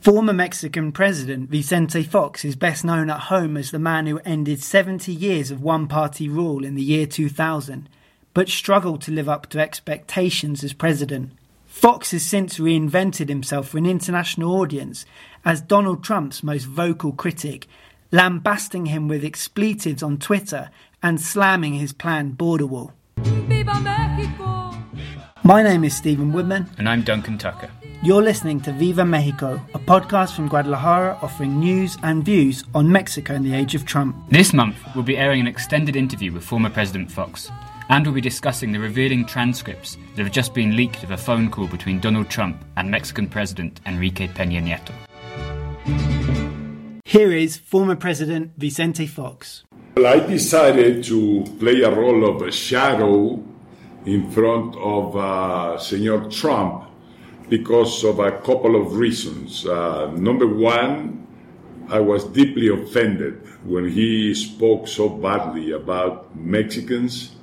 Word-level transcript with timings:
Former 0.00 0.32
Mexican 0.32 0.92
President 0.92 1.50
Vicente 1.50 2.04
Fox 2.04 2.44
is 2.44 2.54
best 2.54 2.84
known 2.84 3.10
at 3.10 3.22
home 3.22 3.56
as 3.56 3.72
the 3.72 3.80
man 3.80 4.06
who 4.06 4.20
ended 4.24 4.62
70 4.62 5.12
years 5.12 5.50
of 5.50 5.60
one 5.60 5.88
party 5.88 6.28
rule 6.28 6.64
in 6.64 6.76
the 6.76 6.82
year 6.82 7.04
2000, 7.04 7.88
but 8.32 8.48
struggled 8.48 9.02
to 9.02 9.12
live 9.12 9.28
up 9.28 9.48
to 9.48 9.58
expectations 9.58 10.62
as 10.62 10.72
president. 10.72 11.32
Fox 11.66 12.12
has 12.12 12.24
since 12.24 12.58
reinvented 12.58 13.28
himself 13.28 13.70
for 13.70 13.78
an 13.78 13.86
international 13.86 14.60
audience 14.60 15.04
as 15.44 15.60
Donald 15.60 16.04
Trump's 16.04 16.44
most 16.44 16.64
vocal 16.64 17.12
critic, 17.12 17.66
lambasting 18.12 18.86
him 18.86 19.08
with 19.08 19.24
expletives 19.24 20.02
on 20.02 20.16
Twitter 20.16 20.70
and 21.02 21.20
slamming 21.20 21.74
his 21.74 21.92
planned 21.92 22.38
border 22.38 22.66
wall. 22.66 22.92
My 25.42 25.62
name 25.62 25.82
is 25.82 25.96
Stephen 25.96 26.32
Woodman. 26.32 26.68
And 26.78 26.88
I'm 26.88 27.02
Duncan 27.02 27.36
Tucker. 27.36 27.70
You're 28.00 28.22
listening 28.22 28.60
to 28.60 28.70
Viva 28.70 29.04
Mexico, 29.04 29.60
a 29.74 29.78
podcast 29.80 30.36
from 30.36 30.46
Guadalajara 30.46 31.18
offering 31.20 31.58
news 31.58 31.98
and 32.04 32.24
views 32.24 32.62
on 32.72 32.92
Mexico 32.92 33.34
in 33.34 33.42
the 33.42 33.52
age 33.54 33.74
of 33.74 33.84
Trump. 33.84 34.14
This 34.30 34.52
month, 34.52 34.76
we'll 34.94 35.02
be 35.02 35.16
airing 35.16 35.40
an 35.40 35.48
extended 35.48 35.96
interview 35.96 36.32
with 36.32 36.44
former 36.44 36.70
President 36.70 37.10
Fox, 37.10 37.50
and 37.88 38.06
we'll 38.06 38.14
be 38.14 38.20
discussing 38.20 38.70
the 38.70 38.78
revealing 38.78 39.26
transcripts 39.26 39.98
that 40.14 40.22
have 40.22 40.30
just 40.30 40.54
been 40.54 40.76
leaked 40.76 41.02
of 41.02 41.10
a 41.10 41.16
phone 41.16 41.50
call 41.50 41.66
between 41.66 41.98
Donald 41.98 42.30
Trump 42.30 42.64
and 42.76 42.88
Mexican 42.88 43.26
President 43.26 43.80
Enrique 43.84 44.28
Peña 44.28 44.62
Nieto. 44.62 44.94
Here 47.04 47.32
is 47.32 47.56
former 47.56 47.96
President 47.96 48.52
Vicente 48.56 49.08
Fox. 49.08 49.64
Well, 49.96 50.06
I 50.06 50.24
decided 50.24 51.02
to 51.06 51.44
play 51.58 51.80
a 51.82 51.90
role 51.90 52.30
of 52.30 52.42
a 52.42 52.52
shadow 52.52 53.42
in 54.06 54.30
front 54.30 54.76
of 54.76 55.16
uh, 55.16 55.78
Senor 55.78 56.30
Trump 56.30 56.87
because 57.48 58.04
of 58.04 58.18
a 58.18 58.32
couple 58.32 58.80
of 58.80 58.96
reasons. 58.96 59.66
Uh, 59.66 60.10
number 60.16 60.46
one, 60.46 61.26
I 61.88 62.00
was 62.00 62.24
deeply 62.24 62.68
offended 62.68 63.42
when 63.64 63.88
he 63.88 64.34
spoke 64.34 64.86
so 64.86 65.08
badly 65.08 65.72
about 65.72 66.36
Mexicans, 66.36 67.34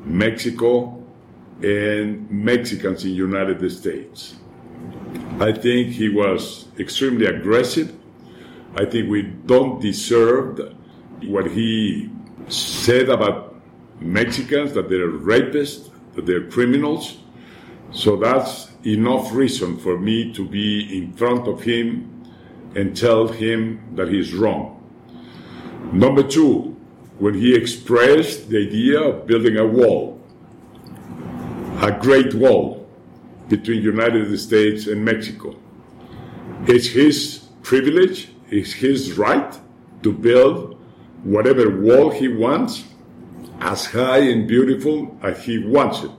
Mexico, 0.00 1.02
and 1.62 2.28
Mexicans 2.30 3.04
in 3.04 3.12
United 3.12 3.70
States. 3.70 4.36
I 5.38 5.52
think 5.52 5.88
he 5.88 6.08
was 6.08 6.66
extremely 6.78 7.26
aggressive. 7.26 7.94
I 8.76 8.86
think 8.86 9.10
we 9.10 9.22
don't 9.22 9.80
deserve 9.80 10.74
what 11.24 11.50
he 11.50 12.10
said 12.48 13.08
about 13.08 13.60
Mexicans, 14.00 14.72
that 14.72 14.88
they're 14.88 15.10
rapists, 15.10 15.90
that 16.14 16.26
they're 16.26 16.48
criminals. 16.48 17.18
So 17.92 18.16
that's 18.16 18.71
enough 18.84 19.32
reason 19.32 19.78
for 19.78 19.98
me 19.98 20.32
to 20.32 20.46
be 20.46 20.98
in 20.98 21.12
front 21.12 21.46
of 21.46 21.62
him 21.62 22.08
and 22.74 22.96
tell 22.96 23.28
him 23.28 23.80
that 23.94 24.08
he's 24.08 24.34
wrong. 24.34 24.78
Number 25.92 26.22
two, 26.22 26.76
when 27.18 27.34
he 27.34 27.54
expressed 27.54 28.48
the 28.48 28.66
idea 28.66 29.00
of 29.00 29.26
building 29.26 29.58
a 29.58 29.66
wall, 29.66 30.20
a 31.80 31.92
great 31.92 32.34
wall 32.34 32.88
between 33.48 33.82
United 33.82 34.36
States 34.38 34.86
and 34.86 35.04
Mexico. 35.04 35.54
It's 36.66 36.86
his 36.86 37.48
privilege, 37.62 38.30
it's 38.50 38.72
his 38.72 39.18
right 39.18 39.58
to 40.02 40.12
build 40.12 40.80
whatever 41.22 41.80
wall 41.80 42.10
he 42.10 42.28
wants, 42.28 42.84
as 43.60 43.86
high 43.86 44.18
and 44.18 44.48
beautiful 44.48 45.16
as 45.22 45.44
he 45.44 45.58
wants 45.58 46.02
it. 46.02 46.10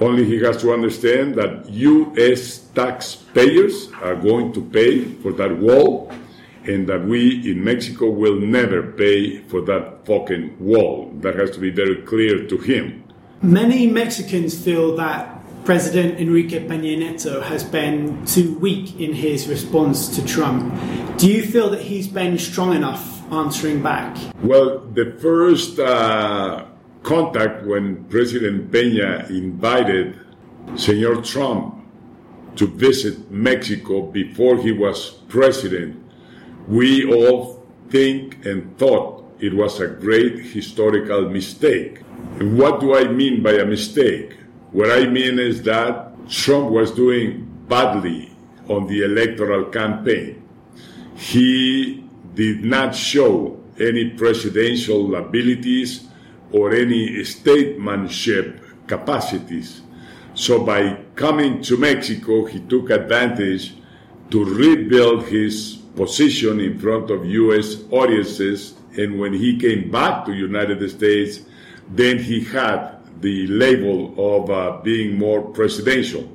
Only 0.00 0.24
he 0.24 0.38
has 0.44 0.56
to 0.58 0.72
understand 0.72 1.34
that 1.34 1.68
U.S. 1.68 2.58
taxpayers 2.74 3.90
are 4.00 4.14
going 4.14 4.52
to 4.52 4.64
pay 4.64 5.04
for 5.04 5.32
that 5.32 5.58
wall 5.58 6.12
and 6.64 6.86
that 6.88 7.04
we 7.04 7.50
in 7.50 7.64
Mexico 7.64 8.08
will 8.10 8.38
never 8.38 8.82
pay 8.82 9.40
for 9.42 9.60
that 9.62 10.06
fucking 10.06 10.56
wall. 10.60 11.12
That 11.20 11.34
has 11.36 11.50
to 11.52 11.58
be 11.58 11.70
very 11.70 11.96
clear 12.02 12.46
to 12.46 12.58
him. 12.58 13.04
Many 13.42 13.86
Mexicans 13.86 14.56
feel 14.62 14.94
that 14.96 15.38
President 15.64 16.20
Enrique 16.20 16.66
Peña 16.66 16.96
Nieto 16.96 17.42
has 17.42 17.64
been 17.64 18.24
too 18.24 18.56
weak 18.58 19.00
in 19.00 19.12
his 19.12 19.48
response 19.48 20.14
to 20.16 20.24
Trump. 20.24 20.72
Do 21.18 21.30
you 21.30 21.42
feel 21.42 21.70
that 21.70 21.82
he's 21.82 22.08
been 22.08 22.38
strong 22.38 22.74
enough 22.74 23.30
answering 23.32 23.82
back? 23.82 24.16
Well, 24.42 24.78
the 24.78 25.18
first 25.20 25.78
uh, 25.78 26.67
contact 27.08 27.64
when 27.64 28.04
President 28.10 28.70
Peña 28.70 29.30
invited 29.30 30.20
Senor 30.76 31.22
Trump 31.22 31.82
to 32.56 32.66
visit 32.66 33.30
Mexico 33.30 34.02
before 34.02 34.58
he 34.58 34.72
was 34.72 35.12
president, 35.26 35.96
we 36.68 37.10
all 37.10 37.66
think 37.88 38.44
and 38.44 38.76
thought 38.76 39.24
it 39.40 39.54
was 39.54 39.80
a 39.80 39.88
great 39.88 40.38
historical 40.52 41.30
mistake. 41.30 42.02
And 42.40 42.58
what 42.58 42.78
do 42.78 42.94
I 42.94 43.08
mean 43.08 43.42
by 43.42 43.52
a 43.52 43.64
mistake? 43.64 44.36
What 44.72 44.90
I 44.90 45.06
mean 45.06 45.38
is 45.38 45.62
that 45.62 46.12
Trump 46.28 46.68
was 46.68 46.92
doing 46.92 47.48
badly 47.70 48.36
on 48.68 48.86
the 48.86 49.04
electoral 49.04 49.64
campaign. 49.70 50.46
He 51.16 52.04
did 52.34 52.64
not 52.64 52.94
show 52.94 53.58
any 53.80 54.10
presidential 54.10 55.16
abilities 55.16 56.07
or 56.52 56.74
any 56.74 57.22
statesmanship 57.24 58.60
capacities. 58.86 59.82
So 60.34 60.64
by 60.64 60.98
coming 61.14 61.62
to 61.62 61.76
Mexico, 61.76 62.44
he 62.44 62.60
took 62.60 62.90
advantage 62.90 63.74
to 64.30 64.44
rebuild 64.44 65.26
his 65.26 65.76
position 65.96 66.60
in 66.60 66.78
front 66.78 67.10
of 67.10 67.26
U.S. 67.26 67.76
audiences. 67.90 68.74
And 68.96 69.18
when 69.18 69.32
he 69.32 69.58
came 69.58 69.90
back 69.90 70.24
to 70.26 70.32
United 70.32 70.88
States, 70.90 71.40
then 71.88 72.18
he 72.18 72.44
had 72.44 72.98
the 73.20 73.46
label 73.48 74.14
of 74.16 74.50
uh, 74.50 74.80
being 74.82 75.18
more 75.18 75.42
presidential. 75.42 76.30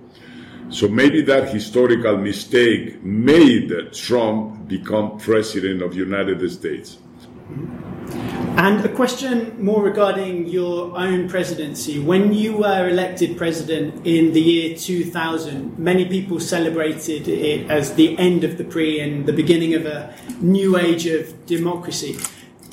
So 0.70 0.88
maybe 0.88 1.22
that 1.22 1.54
historical 1.54 2.18
mistake 2.18 3.04
made 3.04 3.94
Trump 3.94 4.68
become 4.68 5.18
president 5.18 5.82
of 5.82 5.96
United 5.96 6.50
States. 6.52 6.98
And 8.56 8.86
a 8.86 8.90
question 8.90 9.64
more 9.64 9.84
regarding 9.84 10.48
your 10.48 10.96
own 10.96 11.28
presidency. 11.28 12.00
When 12.00 12.34
you 12.34 12.58
were 12.58 12.88
elected 12.88 13.36
president 13.36 14.06
in 14.06 14.32
the 14.34 14.42
year 14.42 14.78
2000, 14.78 15.78
many 15.80 16.06
people 16.06 16.40
celebrated 16.40 17.28
it 17.28 17.70
as 17.70 17.96
the 17.96 18.18
end 18.20 18.44
of 18.44 18.58
the 18.60 18.64
PRI 18.64 19.00
and 19.02 19.26
the 19.26 19.34
beginning 19.34 19.74
of 19.74 19.88
a 19.88 20.16
new 20.40 20.78
age 20.78 21.08
of 21.08 21.46
democracy. 21.48 22.18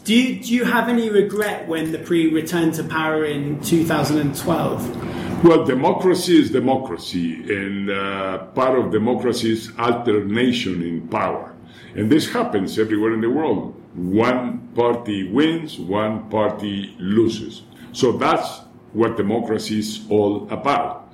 Do 0.05 0.15
you, 0.15 0.43
do 0.43 0.55
you 0.55 0.65
have 0.65 0.89
any 0.89 1.09
regret 1.09 1.67
when 1.67 1.93
the 1.93 1.99
PRI 1.99 2.31
returned 2.31 2.75
to 2.75 2.85
power 2.85 3.25
in 3.25 3.61
2012? 3.63 5.45
Well, 5.45 5.65
democracy 5.65 6.39
is 6.39 6.51
democracy, 6.51 7.43
and 7.49 7.91
uh, 7.91 8.39
part 8.55 8.79
of 8.79 8.93
democracy 8.93 9.53
is 9.53 9.73
alternation 9.79 10.83
in 10.83 11.09
power. 11.09 11.50
And 11.95 12.11
this 12.11 12.31
happens 12.31 12.79
everywhere 12.79 13.13
in 13.15 13.21
the 13.21 13.31
world 13.31 13.77
one 13.95 14.69
party 14.75 15.29
wins, 15.31 15.79
one 15.79 16.29
party 16.31 16.95
loses. 16.99 17.63
So 17.93 18.13
that's 18.13 18.61
what 18.93 19.17
democracy 19.17 19.81
is 19.81 20.07
all 20.09 20.49
about. 20.51 21.13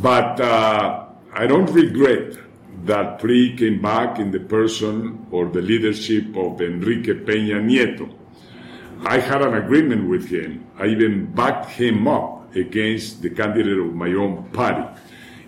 But 0.00 0.40
uh, 0.40 1.06
I 1.32 1.46
don't 1.46 1.70
regret 1.70 2.38
that 2.84 3.18
PRI 3.18 3.54
came 3.56 3.80
back 3.80 4.18
in 4.18 4.30
the 4.30 4.40
person 4.40 5.26
or 5.30 5.46
the 5.46 5.60
leadership 5.60 6.36
of 6.36 6.60
Enrique 6.60 7.12
Peña 7.12 7.60
Nieto. 7.60 8.12
I 9.04 9.18
had 9.18 9.42
an 9.42 9.54
agreement 9.54 10.08
with 10.08 10.28
him. 10.30 10.66
I 10.78 10.86
even 10.86 11.26
backed 11.26 11.70
him 11.70 12.08
up 12.08 12.54
against 12.56 13.22
the 13.22 13.30
candidate 13.30 13.78
of 13.78 13.94
my 13.94 14.12
own 14.12 14.44
party. 14.52 14.88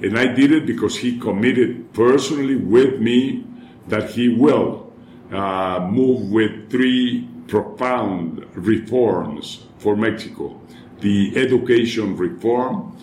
And 0.02 0.18
I 0.18 0.26
did 0.26 0.52
it 0.52 0.66
because 0.66 0.96
he 0.96 1.18
committed 1.18 1.92
personally 1.92 2.56
with 2.56 3.00
me 3.00 3.44
that 3.88 4.10
he 4.10 4.28
will 4.28 4.92
uh, 5.32 5.86
move 5.90 6.30
with 6.30 6.70
three 6.70 7.28
profound 7.46 8.44
reforms 8.54 9.66
for 9.78 9.96
Mexico 9.96 10.60
the 11.00 11.32
education 11.36 12.16
reform, 12.16 12.96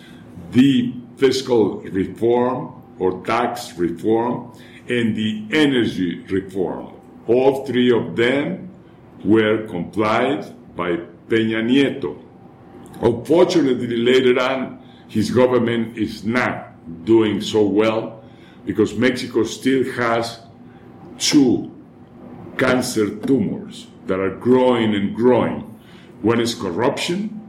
the 0.51 0.93
fiscal 1.15 1.79
reform 1.81 2.81
or 2.99 3.23
tax 3.25 3.77
reform, 3.77 4.51
and 4.89 5.15
the 5.15 5.45
energy 5.51 6.19
reform. 6.29 6.93
All 7.27 7.65
three 7.65 7.91
of 7.91 8.15
them 8.15 8.69
were 9.23 9.65
complied 9.67 10.45
by 10.75 10.97
Peña 11.27 11.63
Nieto. 11.63 12.21
Unfortunately, 13.01 13.97
later 13.97 14.39
on, 14.39 14.83
his 15.07 15.31
government 15.31 15.97
is 15.97 16.23
not 16.23 16.73
doing 17.05 17.41
so 17.41 17.63
well 17.63 18.23
because 18.65 18.95
Mexico 18.95 19.43
still 19.43 19.83
has 19.93 20.39
two 21.17 21.71
cancer 22.57 23.09
tumors 23.15 23.88
that 24.07 24.19
are 24.19 24.35
growing 24.35 24.94
and 24.95 25.15
growing. 25.15 25.62
One 26.21 26.39
is 26.39 26.56
corruption, 26.56 27.41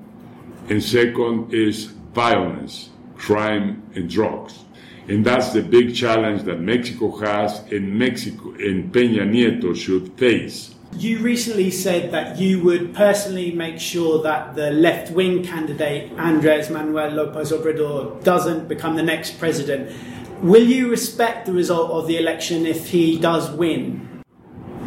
and 0.68 0.82
second 0.82 1.54
is 1.54 1.86
violence, 2.14 2.90
crime, 3.16 3.82
and 3.94 4.10
drugs. 4.10 4.64
And 5.08 5.24
that's 5.24 5.52
the 5.52 5.62
big 5.62 5.94
challenge 5.94 6.42
that 6.42 6.60
Mexico 6.60 7.16
has 7.18 7.60
and 7.70 7.96
Mexico 7.96 8.50
and 8.54 8.92
Peña 8.92 9.22
Nieto 9.22 9.76
should 9.76 10.12
face. 10.19 10.74
You 10.98 11.19
recently 11.19 11.70
said 11.70 12.10
that 12.12 12.38
you 12.38 12.62
would 12.64 12.94
personally 12.94 13.52
make 13.52 13.78
sure 13.78 14.22
that 14.22 14.56
the 14.56 14.70
left 14.70 15.12
wing 15.12 15.44
candidate, 15.44 16.10
Andres 16.19 16.70
Manuel 16.70 17.10
Lopez 17.10 17.52
Obrador, 17.52 18.22
doesn't 18.24 18.66
become 18.66 18.96
the 18.96 19.02
next 19.02 19.38
president. 19.38 19.94
Will 20.42 20.64
you 20.64 20.90
respect 20.90 21.46
the 21.46 21.52
result 21.52 21.90
of 21.90 22.06
the 22.06 22.18
election 22.18 22.66
if 22.66 22.90
he 22.90 23.18
does 23.18 23.50
win? 23.52 24.22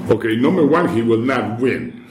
Okay, 0.09 0.35
number 0.35 0.65
one, 0.65 0.87
he 0.89 1.01
will 1.01 1.21
not 1.21 1.59
win 1.59 2.05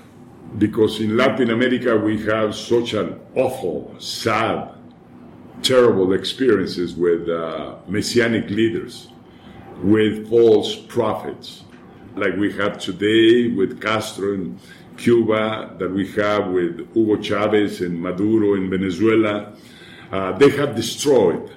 because 0.59 1.01
in 1.01 1.17
Latin 1.17 1.51
America 1.51 1.97
we 1.97 2.21
have 2.25 2.55
such 2.55 2.95
an 2.95 3.21
awful, 3.37 3.95
sad, 4.01 4.71
terrible 5.63 6.15
experiences 6.15 6.97
with 6.97 7.29
uh, 7.29 7.77
messianic 7.87 8.51
leaders, 8.51 9.09
with 9.83 10.29
false 10.29 10.75
prophets, 10.75 11.63
like 12.17 12.35
we 12.37 12.53
have 12.55 12.77
today 12.79 13.49
with 13.49 13.81
Castro 13.81 14.35
in 14.35 14.59
Cuba, 14.97 15.77
that 15.79 15.93
we 15.93 16.11
have 16.13 16.49
with 16.49 16.93
Hugo 16.93 17.23
Chavez 17.23 17.83
and 17.83 18.01
Maduro 18.01 18.55
in 18.55 18.69
Venezuela. 18.69 19.53
Uh, 20.11 20.33
they 20.39 20.51
have 20.51 20.75
destroyed 20.75 21.55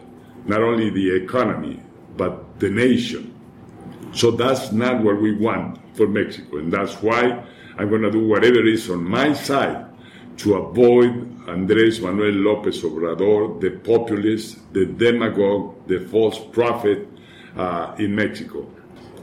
not 0.52 0.62
only 0.62 0.90
the 0.90 1.08
economy, 1.24 1.80
but 2.18 2.60
the 2.60 2.70
nation. 2.70 3.34
So 4.14 4.32
that's 4.32 4.74
not 4.74 5.02
what 5.02 5.22
we 5.22 5.32
want 5.48 5.80
for 5.96 6.08
Mexico. 6.08 6.58
And 6.58 6.72
that's 6.72 6.96
why 7.02 7.22
I'm 7.78 7.90
going 7.90 8.02
to 8.02 8.12
do 8.12 8.28
whatever 8.28 8.62
is 8.68 8.90
on 8.90 9.02
my 9.04 9.32
side 9.34 9.86
to 10.44 10.56
avoid 10.56 11.14
Andres 11.48 12.02
Manuel 12.02 12.34
Lopez 12.48 12.82
Obrador, 12.82 13.62
the 13.62 13.72
populist, 13.92 14.74
the 14.74 14.86
demagogue, 14.86 15.88
the 15.88 16.00
false 16.12 16.38
prophet 16.38 17.08
uh, 17.56 17.96
in 17.98 18.14
Mexico. 18.14 18.68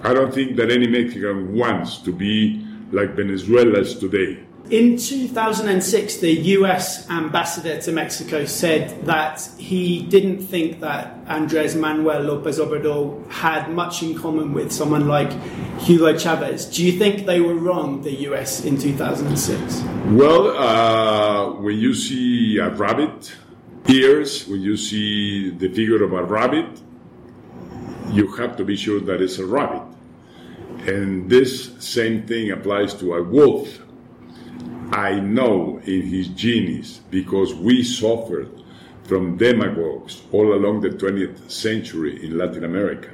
I 0.03 0.15
don't 0.15 0.33
think 0.33 0.57
that 0.57 0.71
any 0.71 0.87
Mexican 0.87 1.55
wants 1.55 1.99
to 2.07 2.13
be 2.13 2.65
like 2.91 3.11
Venezuela 3.11 3.81
is 3.81 3.99
today. 3.99 4.48
In 4.71 4.99
2006, 4.99 6.19
the 6.19 6.31
US 6.59 7.09
ambassador 7.09 7.81
to 7.81 7.91
Mexico 7.91 8.45
said 8.45 9.07
that 9.07 9.41
he 9.57 10.03
didn't 10.03 10.41
think 10.43 10.81
that 10.81 11.17
Andres 11.27 11.75
Manuel 11.75 12.21
Lopez 12.21 12.59
Obrador 12.59 13.27
had 13.31 13.71
much 13.71 14.03
in 14.03 14.15
common 14.15 14.53
with 14.53 14.71
someone 14.71 15.09
like 15.09 15.33
Hugo 15.81 16.19
Chavez. 16.19 16.67
Do 16.67 16.85
you 16.85 16.99
think 16.99 17.25
they 17.25 17.41
were 17.41 17.55
wrong, 17.55 18.03
the 18.03 18.13
US, 18.29 18.63
in 18.67 18.77
2006? 18.77 19.81
Well, 20.09 20.49
uh, 20.49 21.53
when 21.63 21.79
you 21.79 21.95
see 21.95 22.59
a 22.59 22.69
rabbit 22.69 23.35
ears, 23.89 24.47
when 24.49 24.61
you 24.61 24.77
see 24.77 25.49
the 25.49 25.69
figure 25.69 26.05
of 26.05 26.13
a 26.13 26.23
rabbit, 26.23 26.83
you 28.11 28.27
have 28.37 28.55
to 28.59 28.67
be 28.67 28.77
sure 28.77 29.01
that 29.01 29.23
it's 29.23 29.39
a 29.39 29.47
rabbit. 29.47 29.83
And 30.87 31.31
this 31.31 31.73
same 31.79 32.27
thing 32.27 32.51
applies 32.51 32.93
to 32.97 33.15
a 33.15 33.23
wolf 33.23 33.81
I 34.93 35.21
know 35.21 35.81
in 35.85 36.03
his 36.03 36.29
genius 36.29 37.01
because 37.11 37.55
we 37.55 37.83
suffered 37.83 38.51
from 39.05 39.37
demagogues 39.37 40.23
all 40.33 40.55
along 40.55 40.81
the 40.81 40.91
20th 40.91 41.51
century 41.51 42.25
in 42.25 42.39
Latin 42.39 42.65
America. 42.65 43.11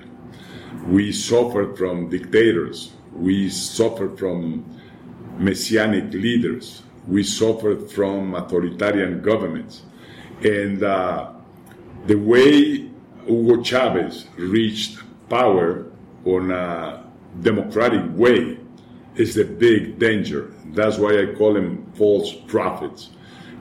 We 0.86 1.12
suffered 1.12 1.76
from 1.76 2.10
dictators. 2.10 2.92
We 3.12 3.48
suffered 3.48 4.18
from 4.18 4.64
messianic 5.38 6.12
leaders. 6.12 6.82
We 7.06 7.22
suffered 7.22 7.90
from 7.90 8.34
authoritarian 8.34 9.20
governments. 9.22 9.82
And 10.42 10.82
uh, 10.82 11.32
the 12.06 12.16
way 12.16 12.90
Hugo 13.26 13.62
Chavez 13.62 14.26
reached 14.36 14.98
power 15.28 15.86
on 16.24 16.50
a 16.50 17.04
democratic 17.40 18.02
way 18.16 18.58
is 19.16 19.34
the 19.34 19.44
big 19.44 19.98
danger. 19.98 20.52
That's 20.72 20.98
why 20.98 21.20
I 21.20 21.34
call 21.34 21.54
them 21.54 21.90
false 21.94 22.32
prophets, 22.32 23.10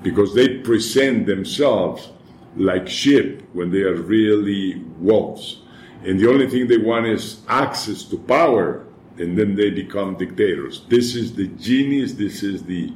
because 0.02 0.34
they 0.34 0.60
present 0.60 1.26
themselves 1.26 2.12
like 2.56 2.88
sheep 2.88 3.42
when 3.54 3.72
they 3.72 3.82
are 3.82 3.96
really 3.96 4.84
wolves. 5.00 5.62
And 6.04 6.20
the 6.20 6.30
only 6.30 6.50
thing 6.50 6.68
they 6.68 6.78
want 6.78 7.06
is 7.06 7.42
access 7.48 8.04
to 8.06 8.18
power, 8.18 8.86
and 9.18 9.38
then 9.38 9.56
they 9.56 9.70
become 9.70 10.18
dictators. 10.18 10.86
This 10.90 11.16
is 11.16 11.36
the 11.36 11.48
genius, 11.48 12.14
this 12.14 12.44
is 12.44 12.64
the 12.64 12.92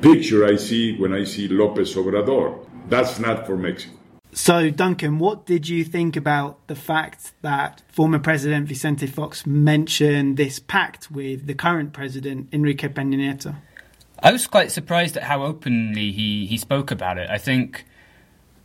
picture 0.00 0.46
I 0.46 0.56
see 0.56 0.96
when 0.98 1.12
I 1.12 1.24
see 1.24 1.48
Lopez 1.48 1.94
Obrador. 1.94 2.66
That's 2.88 3.18
not 3.18 3.46
for 3.46 3.56
Mexico. 3.56 3.94
So, 4.36 4.68
Duncan, 4.68 5.18
what 5.18 5.46
did 5.46 5.66
you 5.66 5.82
think 5.82 6.14
about 6.14 6.66
the 6.66 6.74
fact 6.74 7.32
that 7.40 7.80
former 7.88 8.18
President 8.18 8.68
Vicente 8.68 9.06
Fox 9.06 9.46
mentioned 9.46 10.36
this 10.36 10.58
pact 10.58 11.10
with 11.10 11.46
the 11.46 11.54
current 11.54 11.94
president, 11.94 12.48
Enrique 12.52 12.86
Peña 12.88 13.14
Nieto? 13.14 13.56
I 14.22 14.32
was 14.32 14.46
quite 14.46 14.70
surprised 14.70 15.16
at 15.16 15.22
how 15.22 15.42
openly 15.42 16.12
he, 16.12 16.44
he 16.44 16.58
spoke 16.58 16.90
about 16.90 17.16
it. 17.16 17.30
I 17.30 17.38
think 17.38 17.86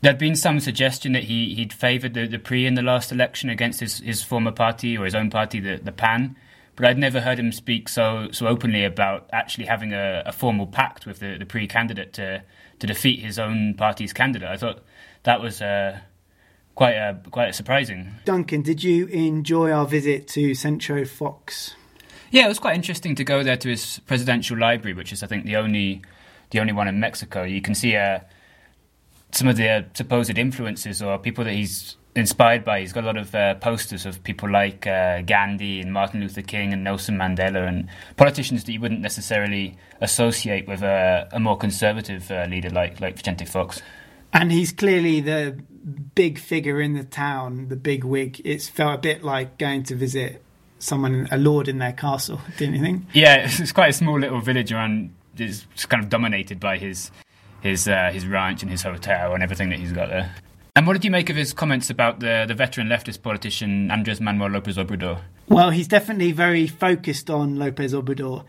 there'd 0.02 0.18
been 0.18 0.36
some 0.36 0.60
suggestion 0.60 1.14
that 1.14 1.24
he, 1.24 1.56
he'd 1.56 1.72
favoured 1.72 2.16
the, 2.16 2.28
the 2.28 2.38
PRI 2.38 2.66
in 2.66 2.74
the 2.74 2.82
last 2.82 3.10
election 3.14 3.50
against 3.50 3.80
his, 3.80 4.00
his 4.00 4.22
former 4.22 4.52
party 4.52 4.98
or 4.98 5.06
his 5.06 5.16
own 5.16 5.30
party, 5.30 5.62
the, 5.62 5.78
the 5.78 5.94
PAN. 5.94 6.36
But 6.76 6.86
I'd 6.86 6.98
never 6.98 7.22
heard 7.22 7.40
him 7.40 7.54
speak 7.54 7.88
so 7.88 8.28
so 8.34 8.46
openly 8.46 8.84
about 8.84 9.30
actually 9.32 9.68
having 9.68 9.94
a, 9.94 10.24
a 10.26 10.34
formal 10.34 10.68
pact 10.68 11.06
with 11.06 11.20
the, 11.20 11.38
the 11.38 11.46
PRI 11.46 11.66
candidate 11.66 12.12
to, 12.14 12.44
to 12.80 12.88
defeat 12.88 13.22
his 13.22 13.40
own 13.40 13.74
party's 13.76 14.12
candidate. 14.12 14.50
I 14.50 14.58
thought 14.58 14.84
that 15.24 15.42
was 15.42 15.62
uh, 15.62 16.00
quite 16.76 16.96
uh, 16.96 17.14
quite 17.30 17.54
surprising. 17.56 18.16
Duncan, 18.26 18.62
did 18.62 18.84
you 18.84 19.08
enjoy 19.08 19.72
our 19.72 19.86
visit 19.86 20.28
to 20.30 20.54
Centro 20.56 21.06
Fox? 21.06 21.76
Yeah, 22.32 22.46
it 22.46 22.48
was 22.48 22.60
quite 22.60 22.76
interesting 22.76 23.16
to 23.16 23.24
go 23.24 23.44
there 23.44 23.58
to 23.58 23.70
his 23.70 24.00
presidential 24.08 24.58
library, 24.58 24.94
which 24.94 25.12
is 25.12 25.22
I 25.24 25.28
think 25.28 25.46
the 25.46 25.58
only 25.58 26.02
the 26.52 26.60
only 26.60 26.74
one 26.74 26.88
in 26.88 27.00
Mexico. 27.00 27.44
You 27.44 27.62
can 27.62 27.76
see 27.76 27.96
uh, 27.96 28.20
some 29.32 29.48
of 29.48 29.58
the 29.58 29.70
uh, 29.70 29.82
supposed 29.94 30.38
influences 30.38 31.02
or 31.02 31.18
people 31.18 31.44
that 31.44 31.54
he's 31.54 31.98
inspired 32.16 32.64
by. 32.64 32.82
He's 32.82 32.94
got 32.94 33.04
a 33.04 33.08
lot 33.08 33.18
of 33.18 33.34
uh, 33.34 33.56
posters 33.56 34.06
of 34.06 34.24
people 34.24 34.50
like 34.50 34.86
uh, 34.86 35.22
Gandhi 35.22 35.80
and 35.80 35.94
Martin 35.94 36.20
Luther 36.20 36.42
King 36.42 36.74
and 36.74 36.84
Nelson 36.84 37.18
Mandela 37.18 37.68
and 37.68 37.88
politicians 38.18 38.64
that 38.66 38.72
you 38.72 38.82
wouldn't 38.82 39.02
necessarily 39.02 39.78
associate 40.02 40.68
with 40.68 40.82
a, 40.82 41.28
a 41.32 41.40
more 41.40 41.58
conservative 41.58 42.30
uh, 42.32 42.46
leader 42.50 42.70
like 42.70 43.00
like 43.00 43.16
Vicente 43.16 43.46
Fox. 43.46 43.82
And 44.34 44.52
he's 44.52 44.72
clearly 44.72 45.22
the 45.22 45.58
big 46.16 46.40
figure 46.40 46.80
in 46.82 46.94
the 46.94 47.04
town, 47.04 47.68
the 47.68 47.76
big 47.76 48.04
wig. 48.04 48.42
It's 48.46 48.70
felt 48.70 48.96
a 48.96 48.98
bit 48.98 49.24
like 49.24 49.58
going 49.58 49.84
to 49.84 49.96
visit 49.96 50.44
someone, 50.80 51.28
a 51.32 51.38
lord 51.38 51.68
in 51.68 51.78
their 51.78 51.94
castle, 51.94 52.42
didn't 52.58 52.76
you 52.76 52.82
think? 52.82 53.04
Yeah, 53.14 53.48
it's 53.48 53.72
quite 53.72 53.90
a 53.90 53.94
small 53.94 54.20
little 54.20 54.42
village 54.42 54.72
around. 54.72 55.14
It's 55.38 55.86
kind 55.86 56.04
of 56.04 56.10
dominated 56.10 56.60
by 56.60 56.78
his 56.78 57.12
his 57.62 57.88
uh, 57.88 58.10
his 58.12 58.26
ranch 58.26 58.64
and 58.64 58.72
his 58.72 58.84
hotel 58.84 59.34
and 59.34 59.44
everything 59.44 59.70
that 59.70 59.80
he's 59.80 59.94
got 59.94 60.10
there. 60.10 60.36
And 60.76 60.88
what 60.88 60.94
did 60.94 61.04
you 61.04 61.12
make 61.12 61.30
of 61.30 61.36
his 61.36 61.52
comments 61.52 61.90
about 61.90 62.22
the, 62.22 62.46
the 62.48 62.54
veteran 62.54 62.88
leftist 62.88 63.22
politician 63.22 63.92
Andres 63.92 64.22
Manuel 64.22 64.52
Lopez 64.52 64.78
Obrador? 64.78 65.20
Well, 65.50 65.70
he's 65.70 65.88
definitely 65.88 66.32
very 66.32 66.66
focused 66.66 67.30
on 67.30 67.58
Lopez 67.58 67.94
Obrador. 67.94 68.46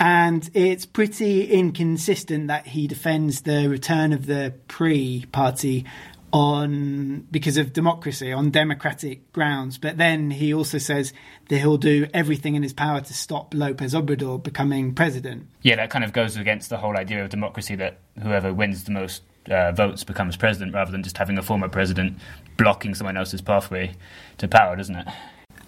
And 0.00 0.48
it's 0.54 0.86
pretty 0.86 1.44
inconsistent 1.46 2.46
that 2.48 2.68
he 2.68 2.86
defends 2.86 3.42
the 3.42 3.68
return 3.68 4.12
of 4.12 4.26
the 4.26 4.54
PRI 4.68 5.24
party 5.32 5.84
on 6.32 7.26
because 7.30 7.56
of 7.56 7.72
democracy 7.72 8.32
on 8.32 8.50
democratic 8.50 9.32
grounds. 9.32 9.78
But 9.78 9.96
then 9.96 10.30
he 10.30 10.52
also 10.52 10.78
says 10.78 11.12
that 11.48 11.58
he'll 11.58 11.78
do 11.78 12.06
everything 12.12 12.54
in 12.54 12.62
his 12.62 12.72
power 12.72 13.00
to 13.00 13.14
stop 13.14 13.54
Lopez 13.54 13.94
Obrador 13.94 14.42
becoming 14.42 14.94
president. 14.94 15.48
Yeah 15.62 15.76
that 15.76 15.90
kind 15.90 16.04
of 16.04 16.12
goes 16.12 16.36
against 16.36 16.70
the 16.70 16.76
whole 16.76 16.96
idea 16.96 17.24
of 17.24 17.30
democracy 17.30 17.74
that 17.76 17.98
whoever 18.22 18.52
wins 18.52 18.84
the 18.84 18.90
most 18.90 19.22
uh, 19.50 19.72
votes 19.72 20.04
becomes 20.04 20.36
president 20.36 20.74
rather 20.74 20.92
than 20.92 21.02
just 21.02 21.16
having 21.16 21.38
a 21.38 21.42
former 21.42 21.68
president 21.68 22.18
blocking 22.58 22.94
someone 22.94 23.16
else's 23.16 23.40
pathway 23.40 23.92
to 24.36 24.46
power 24.46 24.76
doesn't 24.76 24.96
it 24.96 25.08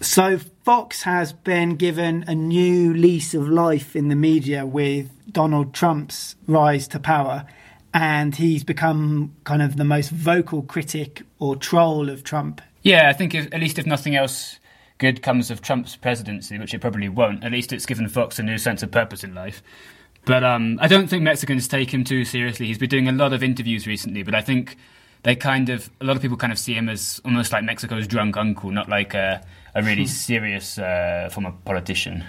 so 0.01 0.39
Fox 0.63 1.03
has 1.03 1.31
been 1.31 1.75
given 1.75 2.25
a 2.27 2.35
new 2.35 2.93
lease 2.93 3.33
of 3.33 3.47
life 3.47 3.95
in 3.95 4.09
the 4.09 4.15
media 4.15 4.65
with 4.65 5.09
Donald 5.31 5.73
Trump's 5.73 6.35
rise 6.47 6.87
to 6.89 6.99
power, 6.99 7.45
and 7.93 8.35
he's 8.35 8.63
become 8.63 9.35
kind 9.43 9.61
of 9.61 9.77
the 9.77 9.83
most 9.83 10.09
vocal 10.09 10.63
critic 10.63 11.23
or 11.39 11.55
troll 11.55 12.09
of 12.09 12.23
Trump. 12.23 12.61
Yeah, 12.81 13.09
I 13.09 13.13
think 13.13 13.35
if, 13.35 13.45
at 13.53 13.59
least 13.59 13.77
if 13.77 13.85
nothing 13.85 14.15
else 14.15 14.59
good 14.97 15.21
comes 15.21 15.49
of 15.51 15.61
Trump's 15.61 15.95
presidency, 15.95 16.57
which 16.57 16.73
it 16.73 16.79
probably 16.79 17.09
won't, 17.09 17.43
at 17.43 17.51
least 17.51 17.73
it's 17.73 17.85
given 17.85 18.07
Fox 18.07 18.39
a 18.39 18.43
new 18.43 18.57
sense 18.57 18.83
of 18.83 18.91
purpose 18.91 19.23
in 19.23 19.33
life. 19.33 19.63
But 20.25 20.43
um, 20.43 20.77
I 20.81 20.87
don't 20.87 21.09
think 21.09 21.23
Mexicans 21.23 21.67
take 21.67 21.91
him 21.91 22.03
too 22.03 22.25
seriously. 22.25 22.67
He's 22.67 22.77
been 22.77 22.89
doing 22.89 23.07
a 23.07 23.11
lot 23.11 23.33
of 23.33 23.41
interviews 23.41 23.87
recently, 23.87 24.21
but 24.21 24.35
I 24.35 24.41
think 24.41 24.77
they 25.23 25.35
kind 25.35 25.69
of 25.69 25.89
a 25.99 26.05
lot 26.05 26.15
of 26.15 26.21
people 26.21 26.37
kind 26.37 26.53
of 26.53 26.59
see 26.59 26.73
him 26.73 26.89
as 26.89 27.21
almost 27.25 27.51
like 27.51 27.63
Mexico's 27.63 28.07
drunk 28.07 28.37
uncle, 28.37 28.71
not 28.71 28.89
like 28.89 29.13
a, 29.13 29.43
a 29.75 29.81
really 29.81 30.03
hmm. 30.03 30.07
serious 30.07 30.77
uh, 30.77 31.29
former 31.31 31.53
politician. 31.65 32.23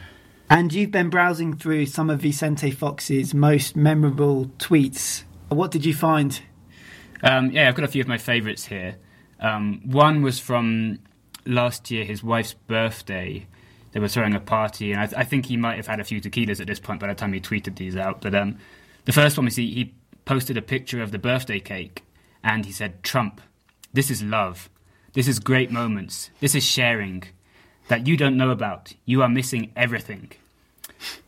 And 0.51 0.73
you've 0.73 0.91
been 0.91 1.09
browsing 1.09 1.57
through 1.57 1.87
some 1.87 2.11
of 2.11 2.21
Vicente 2.21 2.71
Fox's 2.71 3.33
most 3.33 3.75
memorable 3.75 4.47
tweets. 4.59 5.25
What 5.49 5.71
did 5.71 5.85
you 5.85 5.95
find? 5.95 6.41
Um, 7.23 7.51
yeah, 7.51 7.69
I've 7.69 7.75
got 7.75 7.85
a 7.85 7.89
few 7.89 8.03
of 8.03 8.09
my 8.09 8.19
favourites 8.19 8.67
here. 8.67 8.97
Um, 9.41 9.81
one 9.85 10.23
was 10.23 10.39
from 10.39 10.99
last 11.47 11.91
year, 11.91 12.05
his 12.05 12.23
wife's 12.23 12.55
birthday, 12.55 13.47
they 13.93 14.01
were 14.01 14.09
throwing 14.09 14.35
a 14.35 14.41
party, 14.41 14.93
and 14.93 15.01
I, 15.01 15.07
th- 15.07 15.19
I, 15.19 15.25
think 15.25 15.47
he 15.47 15.57
might 15.57 15.77
have 15.77 15.87
had 15.87 16.01
a 16.01 16.05
few 16.05 16.21
tequilas 16.21 16.61
at 16.61 16.67
this 16.67 16.81
point 16.81 17.01
by 17.01 17.09
the 17.09 17.15
time 17.15 17.33
he 17.33 17.41
tweeted 17.41 17.77
these 17.77 17.97
out. 17.97 18.23
But 18.23 18.35
um, 18.35 18.59
the 19.05 19.13
first 19.13 19.37
one 19.37 19.45
was 19.45 19.57
he, 19.57 19.71
he 19.71 19.95
posted 20.25 20.57
a 20.57 20.63
picture 20.63 21.03
of 21.03 21.13
the 21.13 21.19
birthday 21.19 21.61
cake, 21.61 22.03
and 22.43 22.65
he 22.65 22.73
said, 22.73 23.03
Trump, 23.03 23.41
this 23.93 24.11
is 24.11 24.23
love. 24.23 24.71
This 25.15 25.29
is 25.29 25.39
great 25.39 25.71
moments. 25.71 26.31
This 26.41 26.55
is 26.55 26.65
sharing 26.65 27.25
that 27.89 28.07
you 28.07 28.17
don't 28.17 28.37
know 28.37 28.51
about. 28.51 28.95
You 29.05 29.23
are 29.23 29.29
missing 29.29 29.71
everything. 29.77 30.33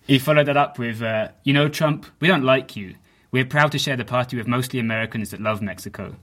He 0.07 0.19
followed 0.19 0.47
that 0.47 0.57
up 0.57 0.79
with, 0.79 1.03
uh, 1.03 1.29
You 1.43 1.53
know, 1.53 1.69
Trump, 1.69 2.07
we 2.21 2.29
don't 2.29 2.45
like 2.45 2.77
you. 2.77 2.95
We're 3.31 3.45
proud 3.45 3.73
to 3.73 3.79
share 3.79 3.97
the 3.97 4.05
party 4.05 4.37
with 4.37 4.47
mostly 4.47 4.79
Americans 4.79 5.31
that 5.31 5.41
love 5.41 5.61
Mexico. 5.61 6.17